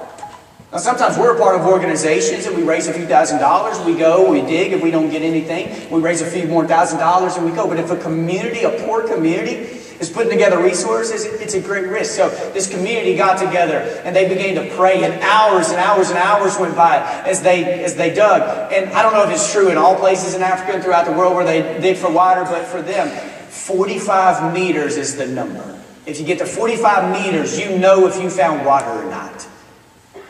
Now, 0.72 0.78
sometimes 0.78 1.18
we're 1.18 1.36
a 1.36 1.40
part 1.40 1.60
of 1.60 1.68
organizations 1.68 2.46
and 2.46 2.56
we 2.56 2.64
raise 2.64 2.88
a 2.88 2.94
few 2.94 3.06
thousand 3.06 3.40
dollars, 3.40 3.78
we 3.86 3.98
go, 3.98 4.32
we 4.32 4.40
dig, 4.40 4.72
if 4.72 4.82
we 4.82 4.90
don't 4.90 5.10
get 5.10 5.22
anything, 5.22 5.92
we 5.92 6.00
raise 6.00 6.22
a 6.22 6.26
few 6.26 6.48
more 6.48 6.66
thousand 6.66 7.00
dollars 7.00 7.36
and 7.36 7.46
we 7.46 7.52
go. 7.52 7.68
But 7.68 7.78
if 7.78 7.92
a 7.92 7.98
community, 7.98 8.64
a 8.64 8.70
poor 8.86 9.06
community, 9.06 9.56
is 10.00 10.10
putting 10.10 10.32
together 10.32 10.64
resources, 10.64 11.26
it's 11.26 11.54
a 11.54 11.60
great 11.60 11.88
risk. 11.88 12.16
So 12.16 12.30
this 12.54 12.70
community 12.70 13.18
got 13.18 13.38
together 13.38 13.80
and 14.06 14.16
they 14.16 14.30
began 14.30 14.56
to 14.56 14.76
pray, 14.76 15.04
and 15.04 15.22
hours 15.24 15.72
and 15.72 15.78
hours 15.78 16.10
and 16.10 16.18
hours 16.18 16.58
went 16.58 16.74
by 16.74 17.00
as 17.26 17.42
they 17.42 17.84
as 17.84 17.96
they 17.96 18.14
dug. 18.14 18.72
And 18.72 18.90
I 18.92 19.02
don't 19.02 19.14
know 19.14 19.24
if 19.24 19.32
it's 19.32 19.52
true 19.52 19.70
in 19.70 19.78
all 19.78 19.96
places 19.98 20.36
in 20.36 20.42
Africa 20.42 20.74
and 20.74 20.84
throughout 20.84 21.06
the 21.06 21.12
world 21.12 21.36
where 21.36 21.46
they 21.46 21.82
dig 21.82 21.98
for 21.98 22.10
water, 22.10 22.46
but 22.46 22.66
for 22.66 22.82
them, 22.82 23.10
45 23.58 24.54
meters 24.54 24.98
is 24.98 25.16
the 25.16 25.28
number. 25.28 25.82
If 26.06 26.20
you 26.20 26.26
get 26.26 26.40
to 26.40 26.46
45 26.46 27.24
meters, 27.24 27.60
you 27.60 27.78
know 27.78 28.08
if 28.08 28.22
you 28.22 28.30
found 28.30 28.66
water 28.66 28.90
or 28.90 29.10
not. 29.10 29.48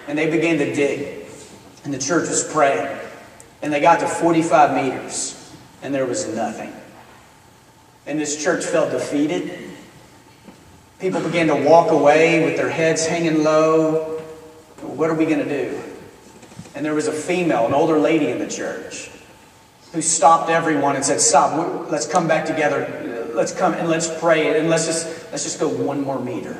And 0.08 0.18
they 0.18 0.30
began 0.30 0.58
to 0.58 0.74
dig, 0.74 1.26
and 1.84 1.94
the 1.94 2.00
church 2.00 2.30
was 2.30 2.50
praying, 2.52 2.98
and 3.62 3.72
they 3.74 3.82
got 3.82 4.00
to 4.00 4.08
45 4.08 4.84
meters, 4.84 5.54
and 5.82 5.94
there 5.94 6.06
was 6.06 6.28
nothing 6.34 6.74
and 8.08 8.18
this 8.18 8.42
church 8.42 8.64
felt 8.64 8.92
defeated. 8.92 9.52
People 11.00 11.22
began 11.22 11.48
to 11.48 11.56
walk 11.56 11.92
away 11.92 12.44
with 12.44 12.56
their 12.56 12.70
heads 12.70 13.06
hanging 13.06 13.44
low. 13.44 14.20
What 14.82 15.10
are 15.10 15.14
we 15.14 15.26
going 15.26 15.40
to 15.40 15.50
do? 15.50 15.80
And 16.74 16.86
there 16.86 16.96
was 16.96 17.08
a 17.08 17.12
female, 17.12 17.68
an 17.68 17.74
older 17.74 18.00
lady 18.00 18.30
in 18.30 18.40
the 18.40 18.48
church, 18.48 19.12
who 19.92 20.02
stopped 20.02 20.50
everyone 20.50 20.96
and 20.96 21.04
said, 21.04 21.20
Stop, 21.20 21.92
let's 21.92 22.08
come 22.08 22.28
back 22.28 22.46
together. 22.46 22.86
Let's 23.38 23.52
come 23.52 23.76
and 23.76 23.88
let's 23.88 24.10
pray 24.20 24.60
and 24.60 24.68
let's 24.68 24.88
just, 24.88 25.32
let's 25.32 25.44
just 25.44 25.60
go 25.60 25.68
one 25.68 26.02
more 26.02 26.20
meter. 26.20 26.60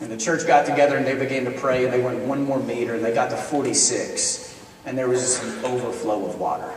And 0.00 0.10
the 0.10 0.16
church 0.16 0.46
got 0.46 0.64
together 0.64 0.96
and 0.96 1.06
they 1.06 1.14
began 1.14 1.44
to 1.44 1.50
pray 1.50 1.84
and 1.84 1.92
they 1.92 2.00
went 2.00 2.20
one 2.20 2.42
more 2.42 2.58
meter 2.58 2.94
and 2.94 3.04
they 3.04 3.12
got 3.12 3.28
to 3.28 3.36
46 3.36 4.64
and 4.86 4.96
there 4.96 5.08
was 5.08 5.44
an 5.44 5.62
overflow 5.66 6.24
of 6.24 6.40
water. 6.40 6.72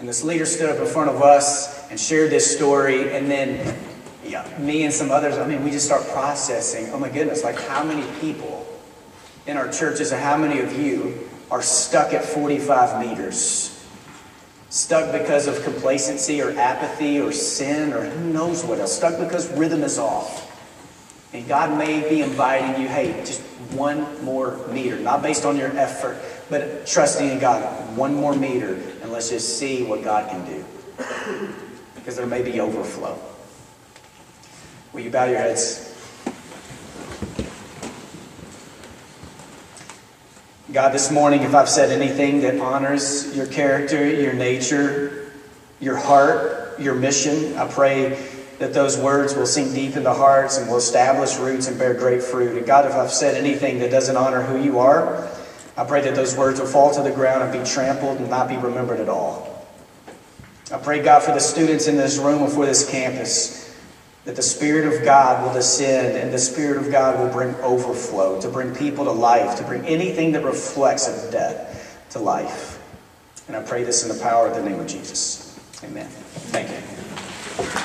And 0.00 0.08
this 0.08 0.24
leader 0.24 0.44
stood 0.44 0.68
up 0.68 0.78
in 0.78 0.86
front 0.86 1.10
of 1.10 1.22
us 1.22 1.88
and 1.90 2.00
shared 2.00 2.30
this 2.30 2.52
story. 2.52 3.14
And 3.14 3.30
then 3.30 3.78
yeah, 4.24 4.44
me 4.58 4.82
and 4.82 4.92
some 4.92 5.12
others, 5.12 5.38
I 5.38 5.46
mean, 5.46 5.62
we 5.62 5.70
just 5.70 5.86
start 5.86 6.04
processing, 6.08 6.88
oh 6.92 6.98
my 6.98 7.08
goodness, 7.08 7.44
like 7.44 7.60
how 7.68 7.84
many 7.84 8.04
people 8.20 8.66
in 9.46 9.56
our 9.56 9.70
churches 9.70 10.10
and 10.10 10.20
how 10.20 10.36
many 10.36 10.58
of 10.58 10.76
you 10.76 11.28
are 11.52 11.62
stuck 11.62 12.12
at 12.12 12.24
45 12.24 13.06
meters? 13.06 13.71
Stuck 14.72 15.12
because 15.12 15.48
of 15.48 15.62
complacency 15.64 16.40
or 16.40 16.58
apathy 16.58 17.20
or 17.20 17.30
sin 17.30 17.92
or 17.92 18.06
who 18.06 18.32
knows 18.32 18.64
what 18.64 18.78
else. 18.78 18.96
Stuck 18.96 19.18
because 19.18 19.52
rhythm 19.52 19.82
is 19.82 19.98
off. 19.98 20.48
And 21.34 21.46
God 21.46 21.76
may 21.76 22.08
be 22.08 22.22
inviting 22.22 22.80
you, 22.80 22.88
hey, 22.88 23.12
just 23.22 23.42
one 23.72 24.24
more 24.24 24.66
meter, 24.68 24.98
not 24.98 25.22
based 25.22 25.44
on 25.44 25.58
your 25.58 25.76
effort, 25.76 26.16
but 26.48 26.86
trusting 26.86 27.28
in 27.28 27.38
God, 27.38 27.62
one 27.98 28.14
more 28.14 28.34
meter, 28.34 28.80
and 29.02 29.12
let's 29.12 29.28
just 29.28 29.58
see 29.58 29.82
what 29.82 30.02
God 30.02 30.30
can 30.30 30.42
do. 30.46 30.64
Because 31.94 32.16
there 32.16 32.26
may 32.26 32.40
be 32.40 32.58
overflow. 32.58 33.18
Will 34.94 35.00
you 35.00 35.10
bow 35.10 35.26
your 35.26 35.36
heads? 35.36 35.91
God, 40.72 40.94
this 40.94 41.10
morning, 41.10 41.42
if 41.42 41.54
I've 41.54 41.68
said 41.68 41.90
anything 41.90 42.40
that 42.40 42.58
honors 42.58 43.36
your 43.36 43.44
character, 43.44 44.08
your 44.08 44.32
nature, 44.32 45.30
your 45.80 45.96
heart, 45.96 46.80
your 46.80 46.94
mission, 46.94 47.58
I 47.58 47.68
pray 47.68 48.18
that 48.58 48.72
those 48.72 48.96
words 48.96 49.34
will 49.34 49.44
sink 49.44 49.74
deep 49.74 49.96
into 49.96 50.14
hearts 50.14 50.56
and 50.56 50.70
will 50.70 50.78
establish 50.78 51.36
roots 51.36 51.68
and 51.68 51.78
bear 51.78 51.92
great 51.92 52.22
fruit. 52.22 52.56
And 52.56 52.66
God, 52.66 52.86
if 52.86 52.94
I've 52.94 53.12
said 53.12 53.34
anything 53.34 53.80
that 53.80 53.90
doesn't 53.90 54.16
honor 54.16 54.40
who 54.40 54.62
you 54.62 54.78
are, 54.78 55.28
I 55.76 55.84
pray 55.84 56.00
that 56.02 56.14
those 56.14 56.34
words 56.34 56.58
will 56.58 56.66
fall 56.66 56.94
to 56.94 57.02
the 57.02 57.12
ground 57.12 57.42
and 57.42 57.52
be 57.52 57.70
trampled 57.70 58.16
and 58.16 58.30
not 58.30 58.48
be 58.48 58.56
remembered 58.56 59.00
at 59.00 59.10
all. 59.10 59.66
I 60.72 60.78
pray, 60.78 61.02
God, 61.02 61.22
for 61.22 61.32
the 61.32 61.40
students 61.40 61.86
in 61.86 61.98
this 61.98 62.16
room 62.16 62.44
and 62.44 62.50
for 62.52 62.64
this 62.64 62.90
campus, 62.90 63.61
that 64.24 64.36
the 64.36 64.42
Spirit 64.42 64.92
of 64.92 65.04
God 65.04 65.44
will 65.44 65.52
descend 65.52 66.16
and 66.16 66.32
the 66.32 66.38
Spirit 66.38 66.76
of 66.76 66.90
God 66.92 67.18
will 67.18 67.32
bring 67.32 67.54
overflow, 67.56 68.40
to 68.40 68.48
bring 68.48 68.74
people 68.74 69.04
to 69.04 69.10
life, 69.10 69.58
to 69.58 69.64
bring 69.64 69.84
anything 69.84 70.32
that 70.32 70.44
reflects 70.44 71.08
of 71.08 71.32
death 71.32 72.06
to 72.10 72.18
life. 72.18 72.78
And 73.48 73.56
I 73.56 73.62
pray 73.62 73.82
this 73.82 74.02
in 74.02 74.16
the 74.16 74.22
power 74.22 74.46
of 74.46 74.54
the 74.54 74.62
name 74.62 74.78
of 74.78 74.86
Jesus. 74.86 75.58
Amen. 75.82 76.06
Thank 76.06 76.70
you. 76.70 77.81